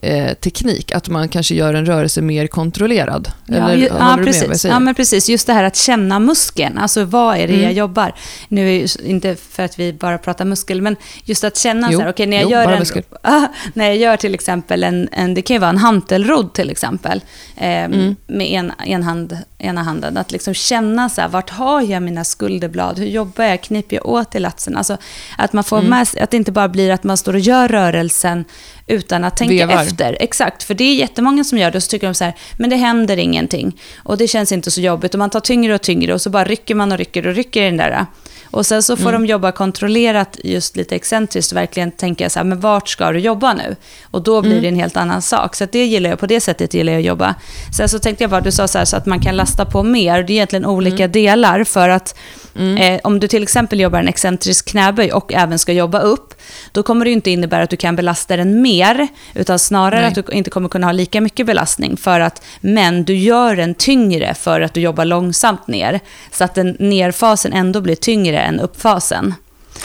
[0.02, 0.92] eh, teknik.
[0.92, 3.32] Att man kanske gör en rörelse mer kontrollerad.
[3.46, 4.66] Ja, Eller ju, ja, precis.
[4.66, 5.30] ja, men precis.
[5.30, 6.78] Just det här att känna muskeln.
[6.78, 7.64] Alltså vad är det Mm.
[7.64, 8.14] jag jobbar?
[8.48, 12.04] Nu är inte för att vi bara pratar muskel, men just att känna Jo, så
[12.04, 13.04] här, okej, när jag jo, gör en.
[13.22, 16.70] Ah, när jag gör till exempel en, en det kan ju vara en hantelrodd till
[16.70, 17.22] exempel,
[17.58, 18.16] eh, Mm.
[18.28, 22.24] med en, en hand, ena handen, att liksom känna så här, vart har jag mina
[22.24, 24.98] skulderblad, hur jobbar jag, kniper jag åt i latsen, alltså
[25.38, 25.90] att man får Mm.
[25.90, 28.46] med att det inte bara blir att man står och gör rörelsen
[28.88, 30.18] utan att tänka Vevar efter.
[30.20, 32.70] Exakt, för det är jättemånga som gör det och så tycker de så här, men
[32.70, 33.80] det händer ingenting.
[34.04, 36.44] Och det känns inte så jobbigt och man tar tyngre och tyngre och så bara
[36.44, 38.06] rycker man och rycker och rycker i den där.
[38.52, 39.22] Och sen så får Mm.
[39.22, 43.20] de jobba kontrollerat, just lite excentriskt och verkligen tänka så här, men vart ska du
[43.20, 43.76] jobba nu?
[44.12, 44.62] Och då blir Mm.
[44.64, 45.56] det en helt annan sak.
[45.56, 47.36] Så det gillar jag, på det sättet gillar jag att jobba.
[47.78, 49.84] Sen så tänkte jag bara, du sa så här, så att man kan lasta på
[49.84, 50.24] mer.
[50.24, 52.16] Det är egentligen olika delar för att
[52.60, 52.78] Mm.
[52.78, 56.34] Eh, om du till exempel jobbar en excentrisk knäböj och även ska jobba upp,
[56.72, 60.08] då kommer det inte innebära att du kan belasta den mer, utan snarare Nej.
[60.10, 61.98] att du inte kommer kunna ha lika mycket belastning.
[61.98, 66.00] För att, men du gör den tyngre för att du jobbar långsamt ner,
[66.32, 69.34] så att den nerfasen ändå blir tyngre än uppfasen.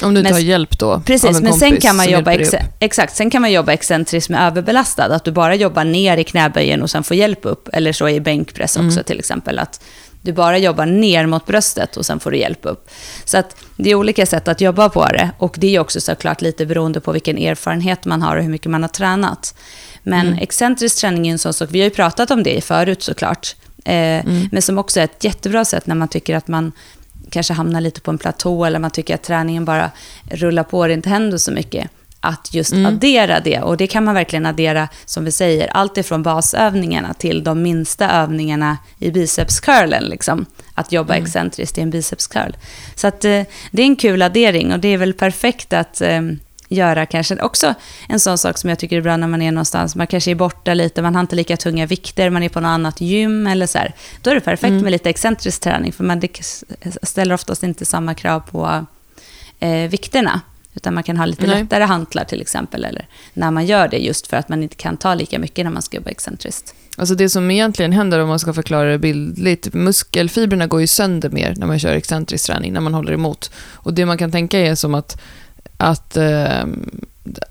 [0.03, 2.33] Om du inte Men- har hjälp då av Precis, en men sen kan, man jobba
[2.33, 6.25] ex- exakt, sen kan man jobba excentriskt med överbelastad, att du bara jobbar ner i
[6.25, 9.05] knäböjen och sen får hjälp upp, eller så i bänkpress också Mm.
[9.05, 9.81] till exempel, att
[10.23, 12.91] du bara jobbar ner mot bröstet och sen får du hjälp upp.
[13.25, 16.43] Så att det är olika sätt att jobba på det och det är också såklart
[16.43, 19.55] lite beroende på vilken erfarenhet man har och hur mycket man har tränat.
[20.03, 20.39] Men Mm.
[20.39, 23.95] excentrisk träning är en sån sak, vi har ju pratat om det förut såklart, eh,
[23.95, 24.49] Mm.
[24.53, 26.73] men som också är ett jättebra sätt när man tycker att man
[27.33, 29.91] kanske hamnar lite på en platå eller man tycker att träningen bara
[30.31, 31.91] rullar på och det inte händer så mycket.
[32.25, 32.87] Att just Mm.
[32.87, 33.61] addera det.
[33.61, 38.11] Och det kan man verkligen addera, som vi säger, allt ifrån basövningarna till de minsta
[38.11, 40.05] övningarna i bicepscurlen.
[40.05, 40.47] Liksom.
[40.75, 41.25] Att jobba Mm.
[41.25, 42.53] excentriskt i en bicepscurl.
[42.95, 46.21] Så att, eh, det är en kul addering och det är väl perfekt att eh,
[46.73, 47.75] göra kanske också
[48.09, 50.35] en sån sak som jag tycker är bra när man är någonstans, man kanske är
[50.35, 53.67] borta lite, man har inte lika tunga vikter, man är på något annat gym eller
[53.67, 53.95] så här.
[54.23, 54.83] Då är det perfekt Mm.
[54.83, 56.23] med lite excentrisk träning, för man
[57.03, 58.87] ställer oftast inte samma krav på
[59.61, 60.41] eh, vikterna.
[60.75, 61.63] Utan man kan ha lite Nej.
[61.63, 64.97] lättare hantlar till exempel, eller när man gör det, just för att man inte kan
[64.97, 66.75] ta lika mycket när man ska jobba excentriskt.
[66.97, 71.31] Alltså det som egentligen händer om man ska förklara det bildligt, muskelfibrerna går ju sönder
[71.31, 73.51] mer när man kör excentrisk träning, när man håller emot.
[73.73, 75.21] Och det man kan tänka är som att,
[75.77, 76.65] att eh,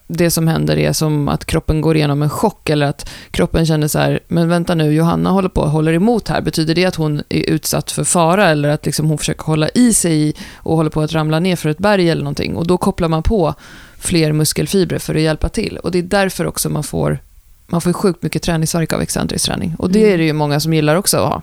[0.07, 3.87] det som händer är som att kroppen går igenom en chock eller att kroppen känner
[3.87, 6.41] så här, men vänta nu, Johanna håller på håller emot här.
[6.41, 9.93] Betyder det att hon är utsatt för fara eller att liksom hon försöker hålla i
[9.93, 12.55] sig och håller på att ramla ner för ett berg eller någonting?
[12.55, 13.53] Och då kopplar man på
[13.99, 15.77] fler muskelfibrer för att hjälpa till.
[15.77, 17.19] Och det är därför också man får
[17.67, 19.75] man får ju sjukt mycket träningsvärk av excentrisk träning.
[19.77, 20.13] Och det Mm.
[20.13, 21.41] är det ju många som gillar också att ha,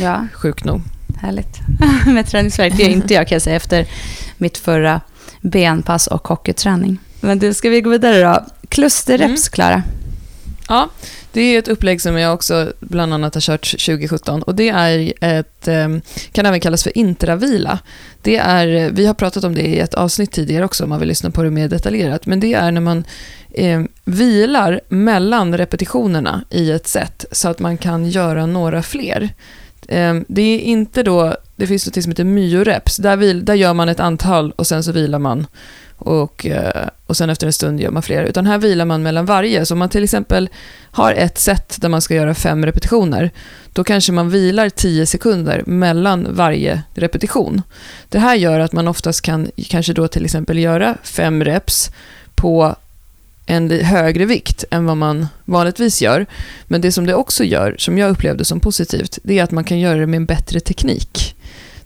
[0.00, 0.80] Ja, sjukt nog.
[1.20, 1.58] härligt.
[2.06, 3.86] Med träningsvärk, det är inte jag kan jag säga efter
[4.38, 5.00] mitt förra
[5.40, 6.98] benpass och hockeyträning.
[7.20, 8.44] Men du, ska vi gå vidare då?
[8.68, 9.36] Klusterreps, Mm.
[9.52, 9.82] Klara?
[10.68, 10.88] Ja,
[11.32, 15.12] det är ett upplägg som jag också bland annat har kört 2017 och det är
[15.20, 16.00] ett, ehm,
[16.32, 17.78] kan även kallas för intravila.
[18.22, 21.08] Det är, vi har pratat om det i ett avsnitt tidigare också om man vill
[21.08, 23.04] lyssna på det mer detaljerat, men det är när man
[23.50, 29.28] eh, vilar mellan repetitionerna i ett set så att man kan göra några fler.
[29.88, 33.74] Ehm, det är inte då, det finns något som heter myoreps, där, vil, där gör
[33.74, 35.46] man ett antal och sen så vilar man
[35.98, 38.24] och, eh, och sen efter en stund gör man fler.
[38.24, 39.66] Utan här vilar man mellan varje.
[39.66, 40.48] Så om man till exempel
[40.90, 43.30] har ett set där man ska göra fem repetitioner,
[43.72, 47.62] då kanske man vilar tio sekunder mellan varje repetition.
[48.08, 51.90] Det här gör att man oftast kan kanske då till exempel göra fem reps
[52.34, 52.76] på
[53.50, 56.26] en högre vikt än vad man vanligtvis gör.
[56.64, 59.64] Men det som det också gör, som jag upplevde som positivt, det är att man
[59.64, 61.36] kan göra det med en bättre teknik.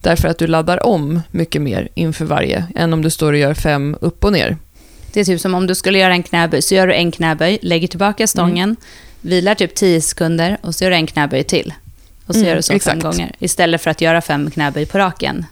[0.01, 3.55] Därför att du laddar om mycket mer inför varje, än om du står och gör
[3.55, 4.57] fem upp och ner.
[5.13, 7.59] Det är typ som om du skulle göra en knäböj, så gör du en knäböj,
[7.63, 8.77] lägger tillbaka stången, mm.
[9.21, 11.75] vilar typ 10 sekunder och så gör du en knäböj till.
[12.27, 13.03] Och så mm, gör du så exakt.
[13.03, 15.47] fem gånger, istället för att göra fem knäböj på raken.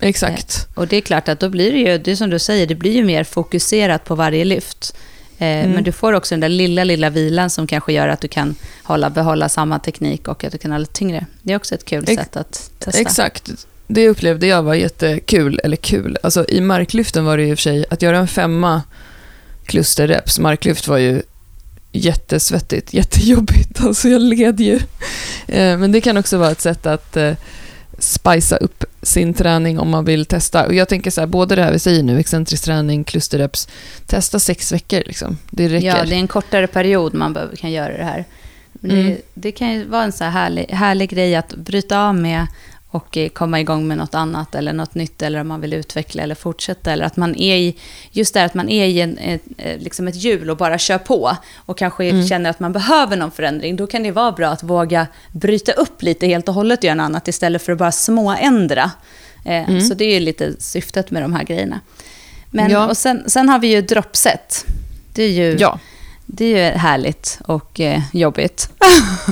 [0.00, 0.66] Exakt.
[0.70, 2.74] Eh, och det är klart att då blir det ju, det som du säger, det
[2.74, 4.96] blir ju mer fokuserat på varje lyft.
[5.42, 5.70] Eh, mm.
[5.70, 8.54] Men du får också den där lilla, lilla vilan som kanske gör att du kan
[8.82, 11.26] hålla, behålla samma teknik och att du kan hålla tyngre.
[11.42, 13.00] Det är också ett kul Ex sätt att testa.
[13.00, 13.50] Exakt
[13.86, 16.18] det upplevde jag var jättekul, eller kul.
[16.22, 18.82] Alltså i marklyften var det i och för sig, att göra en femma
[19.66, 21.22] klusterreps, marklyft var ju
[21.92, 23.80] jättesvettigt, jättejobbigt.
[23.80, 24.76] Alltså jag led ju.
[25.46, 27.32] Eh, men det kan också vara ett sätt att eh,
[27.98, 30.66] spicea upp sin träning om man vill testa.
[30.66, 33.68] Och jag tänker så här, både det här vi säger nu, excentrisk träning, klusterreps,
[34.06, 35.38] testa sex veckor liksom.
[35.50, 35.86] Det räcker.
[35.86, 38.24] Ja, det är en kortare period man kan göra det här.
[38.84, 39.06] Mm.
[39.06, 42.46] Det, det, kan ju vara en så här härlig, härlig grej att bryta av med
[42.92, 46.22] och eh, komma igång med något annat eller något nytt eller om man vill utveckla
[46.22, 46.92] eller fortsätta.
[46.92, 47.76] Eller att man är i,
[48.10, 50.98] just det att man är i en, ett, eh, liksom ett hjul och bara kör
[50.98, 52.26] på och kanske mm.
[52.26, 53.76] känner att man behöver någon förändring.
[53.76, 56.94] Då kan det vara bra att våga bryta upp lite helt och hållet och göra
[56.94, 58.90] något annat istället för att bara småändra.
[59.44, 59.80] Eh, mm.
[59.80, 61.80] Så det är ju lite syftet med de här grejerna.
[62.50, 62.88] Men, ja.
[62.88, 64.64] och sen, sen har vi ju droppset.
[65.12, 65.56] Det är ju...
[65.58, 65.78] Ja
[66.34, 68.70] det är ju härligt och eh, jobbigt.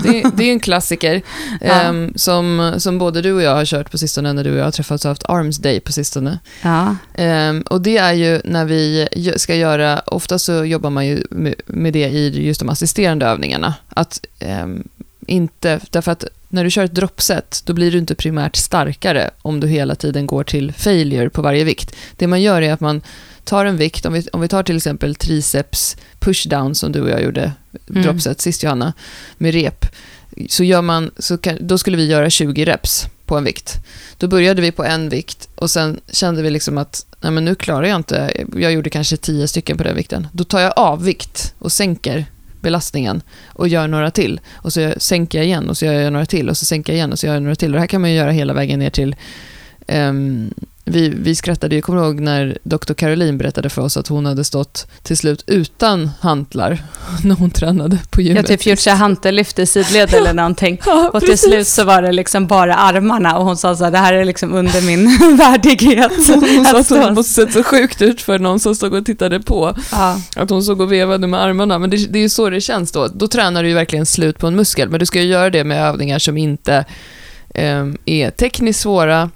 [0.03, 1.23] Det, det, är en klassiker
[1.61, 1.89] ja.
[1.89, 4.65] um, som, som både du och jag har kört på sistone när du och jag
[4.65, 6.39] har träffats och haft Arms Day på sistone.
[6.63, 6.97] Ja.
[7.19, 11.25] Um, och det är ju när vi ska göra, ofta så jobbar man ju
[11.67, 13.75] med det i just de assisterande övningarna.
[13.89, 14.27] Att
[14.63, 14.89] um,
[15.27, 19.61] inte, därför att när du kör ett droppset, då blir du inte primärt starkare om
[19.61, 21.97] du hela tiden går till failure på varje vikt.
[22.17, 23.03] Det man gör är att man
[23.45, 27.11] tar en vikt, om vi, om vi tar till exempel triceps pushdown som du och
[27.11, 27.53] jag gjorde,
[27.91, 28.03] mm.
[28.03, 28.93] dropset sist Johanna,
[29.39, 29.87] med rep,
[30.49, 33.77] så gör man, så kan, då skulle vi göra 20 reps på en vikt.
[34.19, 37.55] Då började vi på en vikt och sen kände vi liksom att nej men nu
[37.55, 40.27] klarar jag inte, jag gjorde kanske 10 stycken på den vikten.
[40.33, 42.27] Då tar jag av vikt och sänker
[42.61, 44.41] belastningen och gör några till.
[44.53, 46.97] Och så sänker jag igen och så gör jag några till och så sänker jag
[46.97, 47.69] igen och så gör jag några till.
[47.69, 49.17] Och det här kan man göra hela vägen ner till
[49.89, 50.55] um,
[50.85, 52.93] vi, vi skrattade, jag kommer ihåg när Dr.
[52.93, 56.83] Caroline berättade för oss att hon hade stått till slut utan hantlar
[57.25, 58.49] när hon tränade på gymmet.
[58.51, 60.81] Jag typ gjort sig hantellyft i sidled eller någonting.
[60.91, 63.91] Ja, och till slut så var det liksom bara armarna och hon sa så här,
[63.91, 65.05] det här är liksom under min
[65.37, 66.13] värdighet.
[66.17, 69.41] Hon sa att hon måste sett så sjukt ut för någon som stod och tittade
[69.41, 69.75] på.
[69.93, 70.21] Ja.
[70.37, 71.79] Att hon såg och vevade med armarna.
[71.79, 73.09] Men det, det är ju så det känns då.
[73.09, 74.89] Då tränar du ju verkligen slut på en muskel.
[74.89, 76.85] Men du ska ju göra det med övningar som inte
[77.55, 79.31] eh, är tekniskt svåra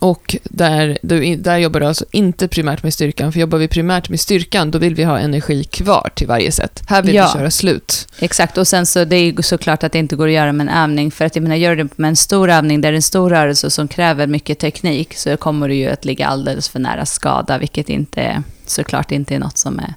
[0.00, 0.98] och där,
[1.36, 4.78] där jobbar du alltså inte primärt med styrkan, för jobbar vi primärt med styrkan, då
[4.78, 6.82] vill vi ha energi kvar till varje sätt.
[6.86, 8.08] Här vill ja, vi köra slut.
[8.18, 10.74] Exakt, och sen så det är såklart att det inte går att göra med en
[10.74, 12.96] övning, för att jag menar, gör du det med en stor övning där det är
[12.96, 16.78] en stor rörelse som kräver mycket teknik, så kommer du ju att ligga alldeles för
[16.78, 19.94] nära skada, vilket inte såklart inte är något som är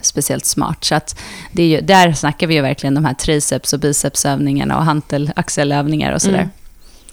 [0.00, 0.84] speciellt smart.
[0.84, 1.18] Så att
[1.52, 5.30] det är ju, där snackar vi ju verkligen de här triceps och bicepsövningarna och hantel,
[5.36, 6.48] axelövningar och sådär.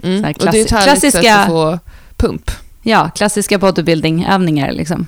[0.03, 0.17] Mm.
[0.17, 0.33] Mm.
[0.33, 1.79] Så och det är ett härligt klassiska...
[2.24, 2.51] pump.
[2.82, 5.07] Ja, klassiska bodybuilding-övningar liksom.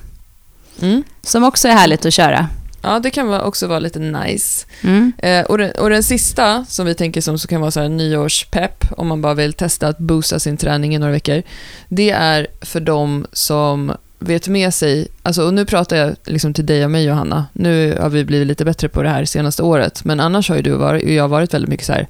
[0.82, 1.04] Mm.
[1.22, 2.48] Som också är härligt att köra.
[2.82, 4.66] Ja, det kan också vara lite nice.
[4.82, 5.14] Mm.
[5.18, 7.90] Eh, och, den, och, den, sista som vi tänker som så kan vara så här
[7.90, 11.44] nyårspepp, om man bara vill testa att boosta sin träning i några veckor,
[11.88, 16.66] det är för de som vet med sig, alltså, och nu pratar jag liksom till
[16.66, 20.04] dig och mig Johanna, nu har vi blivit lite bättre på det här senaste året,
[20.04, 22.08] men annars har ju du och jag varit väldigt mycket så här,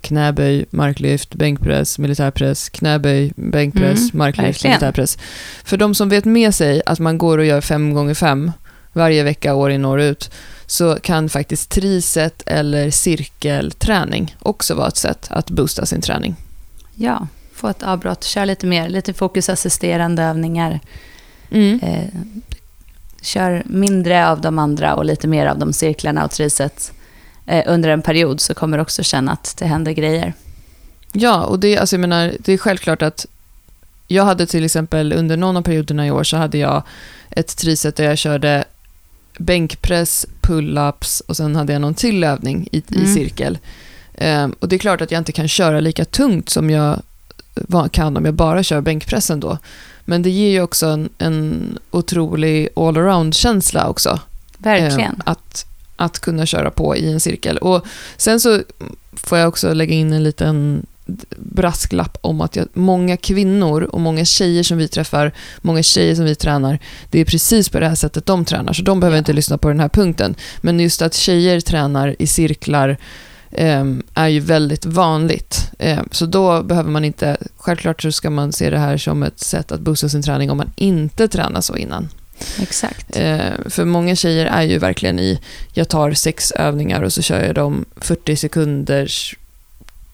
[0.00, 4.72] knäböj, marklyft, bänkpress, militärpress, knäböj, bänkpress, mm, marklyft, verkligen.
[4.72, 5.18] militärpress.
[5.64, 8.52] För de som vet med sig att man går och gör fem gånger fem
[8.92, 10.30] varje vecka, år in och år ut,
[10.66, 16.36] så kan faktiskt triset eller cirkelträning också vara ett sätt att boosta sin träning.
[16.94, 20.80] Ja, få ett avbrott, kör lite mer, lite fokusassisterande övningar.
[21.50, 21.80] Mm.
[21.82, 22.20] Eh,
[23.22, 26.92] kör mindre av de andra och lite mer av de cirklarna och triset.
[27.48, 30.32] Eh, under en period så kommer du också känna att det händer grejer.
[31.12, 33.26] Ja, och det, alltså jag menar, det är självklart att
[34.06, 36.82] jag hade till exempel under någon av perioderna i år så hade jag
[37.30, 38.64] ett triset där jag körde
[39.38, 43.04] bänkpress, pull-ups och sen hade jag någon till övning i, Mm.
[43.04, 43.58] i cirkel.
[44.14, 47.02] Ehm, och det är klart att jag inte kan köra lika tungt som jag
[47.90, 49.58] kan om jag bara kör bänkpressen då.
[50.04, 54.20] Men det ger ju också en, en otrolig all-around-känsla också.
[54.58, 55.22] Verkligen.
[55.26, 55.32] Eh,
[55.98, 57.58] att, kunna köra på i en cirkel.
[57.58, 57.86] Och
[58.16, 58.60] sen så
[59.12, 60.86] får jag också lägga in en liten
[61.36, 66.24] brasklapp om att jag, många kvinnor och många tjejer som vi träffar, många tjejer som
[66.24, 66.78] vi tränar,
[67.10, 69.18] det är precis på det här sättet de tränar, så de behöver Ja.
[69.18, 70.34] inte lyssna på den här punkten.
[70.60, 72.96] Men just att tjejer tränar i cirklar
[73.50, 75.70] ehm, är ju väldigt vanligt.
[75.78, 79.40] Ehm, så då behöver man inte, självklart så ska man se det här som ett
[79.40, 82.08] sätt att boosta sin träning om man inte tränar så innan.
[82.62, 83.16] Exakt.
[83.16, 85.40] Eh, för många tjejer är ju verkligen i,
[85.72, 89.36] jag tar sex övningar och så kör jag dem 40 sekunders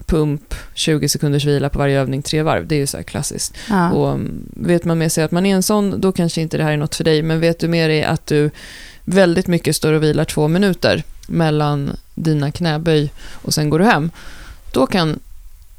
[0.05, 2.67] pump, 20 sekunders vila på varje övning, tre varv.
[2.67, 3.53] Det är ju så här klassiskt.
[3.69, 3.91] Ja.
[3.91, 6.63] Och mm, vet man med sig att man är en sån, då kanske inte det
[6.63, 7.21] här är något för dig.
[7.21, 8.51] Men vet du med dig att du
[9.03, 14.11] väldigt mycket står och vilar två minuter mellan dina knäböj och sen går du hem,
[14.71, 15.19] då kan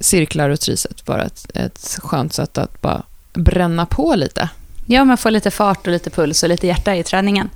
[0.01, 3.03] cirklar och triset vara ett, ett skönt sätt att bara
[3.34, 4.49] bränna på lite.
[4.87, 7.51] Ja, man får lite fart och lite puls och lite hjärta i träningen.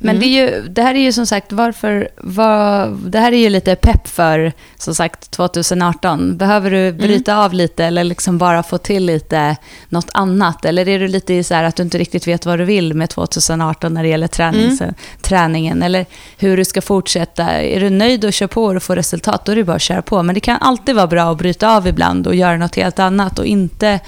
[0.00, 0.20] Men Mm.
[0.20, 2.08] det, är ju, det här är ju som sagt varför...
[2.16, 6.36] Vad, det här är ju lite pepp för, som sagt, 2018.
[6.36, 9.56] Behöver du bryta av lite eller liksom bara få till lite
[9.88, 10.64] något annat?
[10.64, 12.94] Eller är du lite i så här att du inte riktigt vet vad du vill
[12.94, 14.82] med 2018 när det gäller tränings,
[15.20, 15.82] träningen?
[15.82, 16.06] Eller
[16.38, 17.44] hur du ska fortsätta?
[17.50, 20.02] Är du nöjd och kör på och får resultat, då är det bara att köra
[20.02, 20.22] på.
[20.22, 23.38] Men det kan alltid vara bra att bryta av ibland och göra något helt annat
[23.38, 24.00] och inte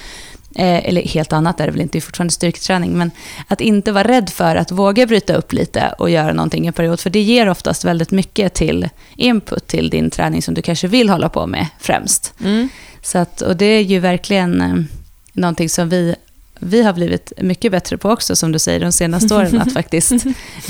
[0.55, 3.11] Eh, eller helt annat är det väl inte, det är fortfarande styrketräning, men
[3.47, 6.99] att inte vara rädd för att våga bryta upp lite och göra någonting en period,
[6.99, 11.09] för det ger oftast väldigt mycket till input till din träning som du kanske vill
[11.09, 12.33] hålla på med främst.
[12.43, 12.69] Mm.
[13.01, 14.75] Så att, och det är ju verkligen eh,
[15.33, 16.15] någonting som vi,
[16.59, 20.13] vi har blivit mycket bättre på också, som du säger, de senaste åren, att faktiskt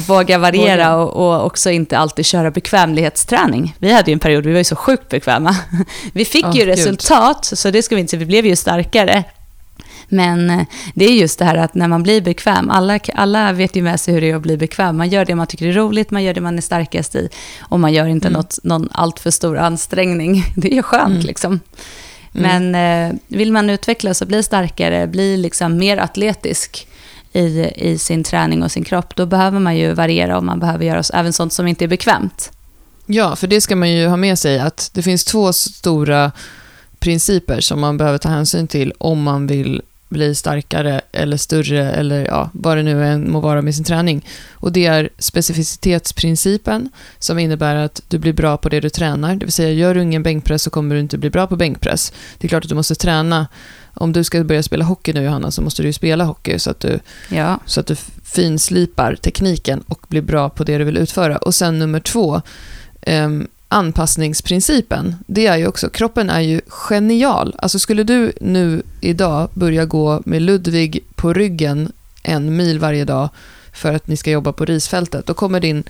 [0.07, 3.75] våga variera och, och också inte alltid köra bekvämlighetsträning.
[3.79, 5.55] Vi hade ju en period, vi var ju så sjukt bekväma.
[6.13, 6.67] Vi fick Åh, ju Gud.
[6.67, 9.23] resultat, så det ska vi inte säga, vi blev ju starkare.
[10.11, 13.75] Men eh, det är just det här att när man blir bekväm, alla, alla vet
[13.75, 14.97] ju med sig hur det är att bli bekväm.
[14.97, 17.29] Man gör det man tycker är roligt, man gör det man är starkast i
[17.61, 18.37] och man gör inte Mm.
[18.39, 20.45] något, någon alltför stor ansträngning.
[20.55, 21.25] Det är skönt Mm.
[21.25, 21.59] liksom.
[22.35, 22.71] Mm.
[22.71, 26.87] Men eh, vill man utvecklas och bli starkare, bli liksom mer atletisk
[27.33, 30.85] i, i sin träning och sin kropp, då behöver man ju variera och man behöver
[30.85, 32.51] göra även sånt som inte är bekvämt.
[33.05, 36.31] Ja, för det ska man ju ha med sig att det finns två stora
[36.99, 39.81] principer som man behöver ta hänsyn till om man vill
[40.11, 44.25] bli starkare eller större eller ja, vad det nu än må vara med sin träning.
[44.51, 46.89] Och det är specificitetsprincipen
[47.19, 49.35] som innebär att du blir bra på det du tränar.
[49.35, 52.13] Det vill säga, gör du ingen bänkpress så kommer du inte bli bra på bänkpress.
[52.37, 53.47] Det är klart att du måste träna.
[53.93, 56.71] Om du ska börja spela hockey nu Johanna så måste du ju spela hockey så
[56.71, 56.99] att du
[57.29, 61.37] Ja, så att du finslipar tekniken och blir bra på det du vill utföra.
[61.37, 62.41] Och sen nummer två,
[63.01, 65.15] ehm, anpassningsprincipen.
[65.27, 67.55] Det är ju också, kroppen är ju genial.
[67.57, 71.91] Alltså skulle du nu idag börja gå med Ludvig på ryggen
[72.23, 73.29] en mil varje dag
[73.73, 75.83] för att ni ska jobba på risfältet, då kommer din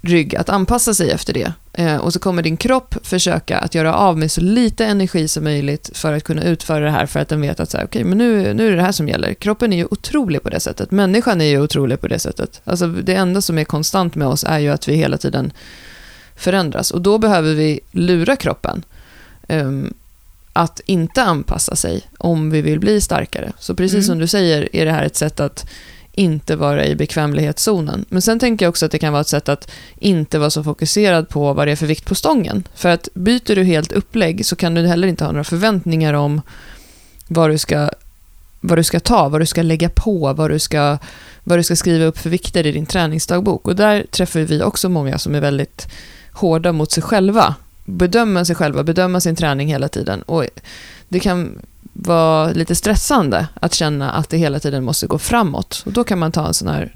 [0.00, 1.52] rygg att anpassa sig efter det.
[1.72, 5.44] Eh, och så kommer din kropp försöka att göra av med så lite energi som
[5.44, 8.04] möjligt för att kunna utföra det här för att den vet att så här, okej,
[8.04, 9.34] men nu, nu är det det här som gäller.
[9.34, 10.90] Kroppen är ju otrolig på det sättet.
[10.90, 12.60] Människan är ju otrolig på det sättet.
[12.64, 15.52] Alltså det enda som är konstant med oss är ju att vi hela tiden
[16.36, 16.90] förändras.
[16.90, 18.82] Och då behöver vi lura kroppen
[19.48, 19.94] ehm,
[20.52, 23.52] att inte anpassa sig om vi vill bli starkare.
[23.58, 24.04] Så precis Mm.
[24.04, 25.66] som du säger är det här ett sätt att
[26.12, 28.04] inte vara i bekvämlighetszonen.
[28.08, 30.64] Men sen tänker jag också att det kan vara ett sätt att inte vara så
[30.64, 32.68] fokuserad på vad det är för vikt på stången.
[32.74, 36.42] För att byter du helt upplägg så kan du heller inte ha några förväntningar om
[37.28, 37.90] vad du ska,
[38.60, 40.98] vad du ska ta, vad du ska lägga på, vad du ska,
[41.44, 43.68] vad du ska skriva upp för vikter i din träningsdagbok.
[43.68, 45.88] Och där träffar vi också många som är väldigt
[46.36, 47.54] hårda mot sig själva.
[47.84, 50.22] Bedöma sig själva, bedöma sin träning hela tiden.
[50.22, 50.44] Och
[51.08, 51.58] det kan
[51.92, 55.82] vara lite stressande att känna att det hela tiden måste gå framåt.
[55.86, 56.94] Och då kan man ta en sån här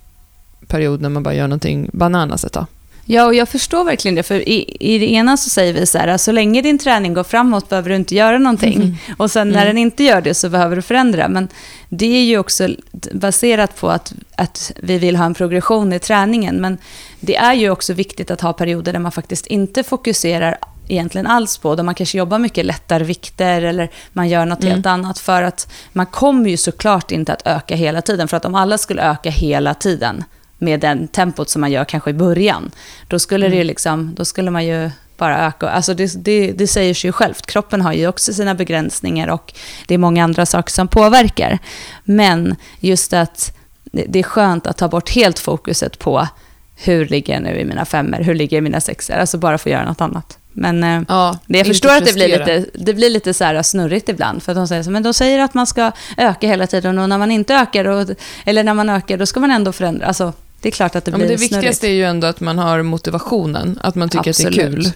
[0.67, 2.67] period när man bara gör någonting bananas ett tag.
[3.05, 4.23] Ja, och jag förstår verkligen det.
[4.23, 7.25] För i, i det ena så säger vi så här, så länge din träning går
[7.25, 8.75] framåt behöver du inte göra någonting.
[8.75, 8.95] Mm.
[9.17, 9.67] Och sen när Mm.
[9.67, 11.29] den inte gör det så behöver du förändra.
[11.29, 11.49] Men
[11.93, 12.69] det är ju också
[13.13, 16.57] baserat på att, att vi vill ha en progression i träningen.
[16.61, 16.79] Men
[17.21, 21.59] det är ju också viktigt att ha perioder där man faktiskt inte fokuserar egentligen alls
[21.59, 24.75] på, där man kanske jobbar mycket lättare vikter eller man gör något Mm.
[24.75, 25.19] helt annat.
[25.19, 28.29] För att man kommer ju såklart inte att öka hela tiden.
[28.29, 30.25] För att om alla skulle öka hela tiden
[30.59, 32.71] med den tempot som man gör kanske i början,
[33.09, 34.91] då skulle, det ju liksom, då skulle man ju
[35.21, 35.69] bara öka.
[35.69, 37.47] Alltså det, det, det säger sig ju självt.
[37.47, 39.55] Kroppen har ju också sina begränsningar och
[39.87, 41.59] det är många andra saker som påverkar.
[42.05, 43.57] Men just att
[43.93, 46.29] det, är skönt att ta bort helt fokuset på
[46.77, 49.59] hur ligger jag nu i mina femmer, hur ligger jag i mina sexer, alltså bara
[49.59, 50.39] få göra något annat.
[50.53, 53.63] Men eh, Ja, det jag förstår att det blir lite, det blir lite så här
[53.63, 54.43] snurrigt ibland.
[54.43, 57.09] För att de säger så, men de säger att man ska öka hela tiden och
[57.09, 58.09] när man inte ökar, och,
[58.45, 60.07] eller när man ökar, då ska man ändå förändra.
[60.07, 61.53] Alltså, det är klart att det Ja, blir men det snurrigt.
[61.57, 64.85] viktigaste är ju ändå att man har motivationen, att man tycker att det är Absolut.
[64.85, 64.93] kul.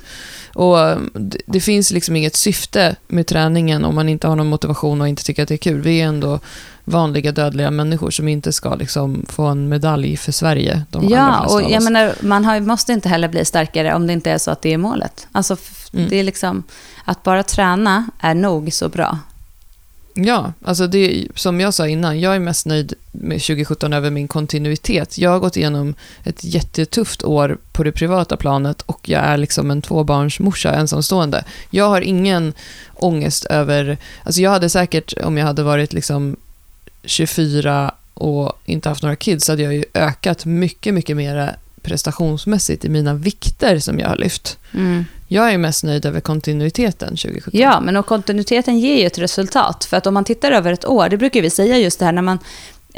[0.55, 4.47] Och um, det, det finns liksom inget syfte med träningen om man inte har någon
[4.47, 5.81] motivation och inte tycker att det är kul.
[5.81, 6.41] Vi är ändå
[6.85, 10.83] vanliga dödliga människor som inte ska liksom få en medalj för Sverige.
[11.09, 14.39] Ja, och jag menar, man har, måste inte heller bli starkare om det inte är
[14.39, 15.27] så att det är målet.
[15.33, 15.57] Alltså,
[15.93, 16.09] Mm.
[16.09, 16.63] det är liksom,
[17.05, 19.19] att bara träna är nog så bra.
[20.17, 24.29] Ja, alltså det som jag sa innan, jag är mest nöjd med 2017 över min
[24.29, 25.19] kontinuitet.
[25.19, 25.95] Jag har gått igenom
[26.25, 31.45] ett jättetufft år på det privata planet och jag är liksom en tvåbarnsmorsa, ensamstående.
[31.71, 32.53] Jag har ingen
[32.95, 36.37] ångest över, alltså jag hade säkert, om jag hade varit liksom
[37.05, 42.85] 24 och inte haft några kids, så hade jag ju ökat mycket, mycket mer prestationsmässigt
[42.85, 44.59] i mina vikter som jag har lyft.
[45.29, 47.61] Jag är mest nöjd över kontinuiteten 2017.
[47.61, 49.85] Ja, men och kontinuiteten ger ju ett resultat.
[49.85, 52.13] För att om man tittar över ett år, det brukar vi säga just det här
[52.13, 52.39] när man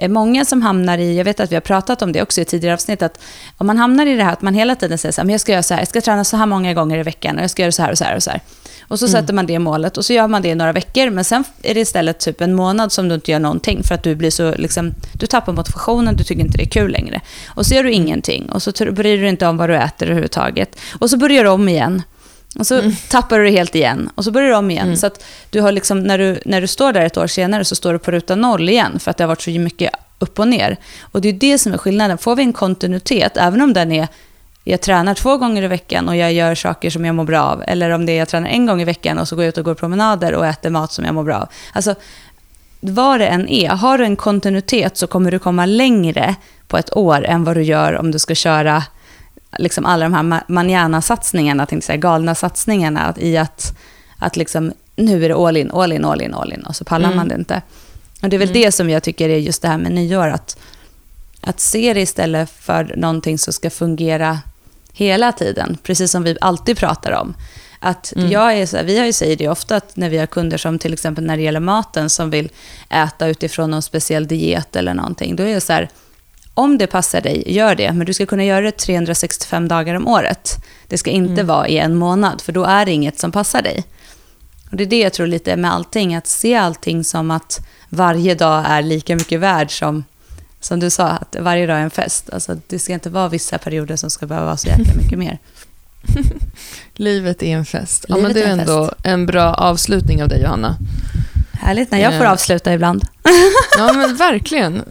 [0.08, 2.74] många som hamnar i, jag vet att vi har pratat om det också i tidigare
[2.74, 3.20] avsnitt, att
[3.56, 5.40] om man hamnar i det här att man hela tiden säger så här, men jag
[5.40, 7.50] ska göra så här, jag ska träna så här många gånger i veckan och jag
[7.50, 8.40] ska göra så här och så här och så här.
[8.88, 11.24] Och så sätter man det målet och så gör man det i några veckor, men
[11.24, 14.14] sen är det istället typ en månad som du inte gör någonting för att du
[14.14, 17.20] blir så, liksom, du tappar motivationen, du tycker inte det är kul längre.
[17.46, 20.06] Och så gör du ingenting och så bryr du dig inte om vad du äter
[20.06, 20.78] överhuvudtaget.
[20.98, 22.02] Och så börjar du om igen.
[22.58, 24.10] Och så tappar du det helt igen.
[24.14, 24.96] Och så börjar du om igen.
[24.96, 27.74] Så att du har liksom, när, du, när du står där ett år senare så
[27.74, 28.98] står du på ruta noll igen.
[28.98, 30.76] För att det har varit så mycket upp och ner.
[31.00, 32.18] Och det är det som är skillnaden.
[32.18, 34.08] Får vi en kontinuitet, även om den är
[34.68, 37.62] jag tränar två gånger i veckan och jag gör saker som jag mår bra av.
[37.66, 39.58] Eller om det är jag tränar en gång i veckan och så går jag ut
[39.58, 41.48] och går promenader och äter mat som jag mår bra av.
[41.72, 41.94] Alltså,
[42.80, 46.34] vad det än är, har du en kontinuitet så kommer du komma längre
[46.68, 48.82] på ett år än vad du gör om du ska köra
[49.58, 53.76] liksom alla de här ma- manana-satsningarna, tänkte jag säga, galna satsningarna i att,
[54.18, 56.84] att liksom, nu är det all in, all in, all in, all in och så
[56.84, 57.16] pallar Mm.
[57.16, 57.62] man det inte.
[58.22, 60.58] Och det är väl det som jag tycker är just det här med nyår, att,
[61.40, 64.38] att se det istället för någonting som ska fungera
[64.92, 67.34] hela tiden, precis som vi alltid pratar om.
[67.80, 68.30] Att Mm.
[68.30, 70.58] jag är så här, vi har ju säger det ofta att när vi har kunder
[70.58, 72.48] som till exempel när det gäller maten som vill
[72.88, 75.88] äta utifrån någon speciell diet eller någonting, då är det så här,
[76.56, 80.08] om det passar dig, gör det, men du ska kunna göra det 365 dagar om
[80.08, 80.56] året.
[80.88, 81.46] Det ska inte Mm.
[81.46, 83.84] vara i en månad, för då är det inget som passar dig.
[84.70, 88.34] Och det är det jag tror lite med allting, att se allting som att varje
[88.34, 90.04] dag är lika mycket värd som,
[90.60, 92.30] som du sa, att varje dag är en fest.
[92.32, 95.38] Alltså, det ska inte vara vissa perioder som ska behöva vara så jäkla mycket mer.
[96.94, 98.04] Livet är en fest.
[98.08, 100.76] Ja, Livet men det är är ändå en bra avslutning av dig, Johanna.
[101.60, 102.32] Härligt när jag får Eh.
[102.32, 103.04] avsluta ibland.
[103.78, 104.82] Ja, men verkligen.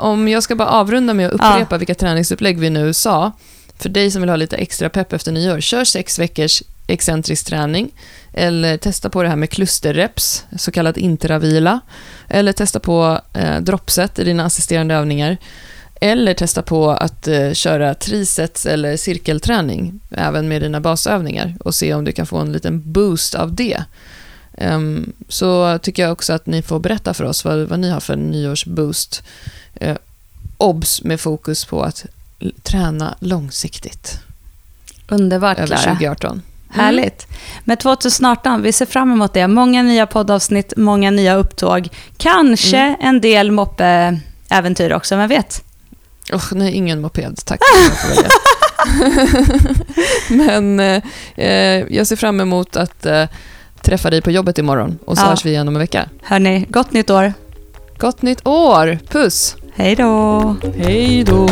[0.00, 3.32] Om, jag ska bara avrunda med att upprepa vilka träningsupplägg vi nu sa.
[3.78, 7.90] För dig som vill ha lite extra pepp efter nyår, kör sex veckors excentrisk träning.
[8.32, 11.80] Eller testa på det här med klusterreps, så kallad intravila.
[12.28, 15.36] Eller testa på eh, droppset i dina assisterande övningar.
[16.00, 21.54] Eller testa på att eh, köra trisets eller cirkelträning, även med dina basövningar.
[21.60, 23.84] Och se om du kan få en liten boost av det.
[24.60, 28.00] Ehm, så tycker jag också att ni får berätta för oss vad, vad ni har
[28.00, 29.22] för nyårsboost.
[29.82, 29.96] Uh,
[30.56, 32.06] obs med fokus på att
[32.62, 34.18] träna långsiktigt
[35.08, 35.80] Underbart, över Klara.
[35.80, 36.42] 2018.
[36.70, 37.26] Härligt.
[37.64, 39.48] Men 2018, vi ser fram emot det.
[39.48, 41.88] Många nya poddavsnitt, många nya upptåg.
[42.16, 42.96] Kanske Mm.
[43.00, 45.64] en del moppeäventyr också, vem vet?
[46.32, 47.40] Oh, nej, ingen moped.
[47.44, 47.60] Tack.
[50.28, 51.02] Men eh,
[51.36, 53.24] eh, jag ser fram emot att eh,
[53.90, 55.28] träffa dig på jobbet imorgon och så Ja.
[55.28, 56.08] hörs vi igen om en vecka.
[56.22, 57.32] Hörni, gott nytt år.
[57.98, 58.98] Gott nytt år!
[59.08, 59.56] Puss!
[59.74, 60.56] Hej då!
[60.76, 61.48] Hej då!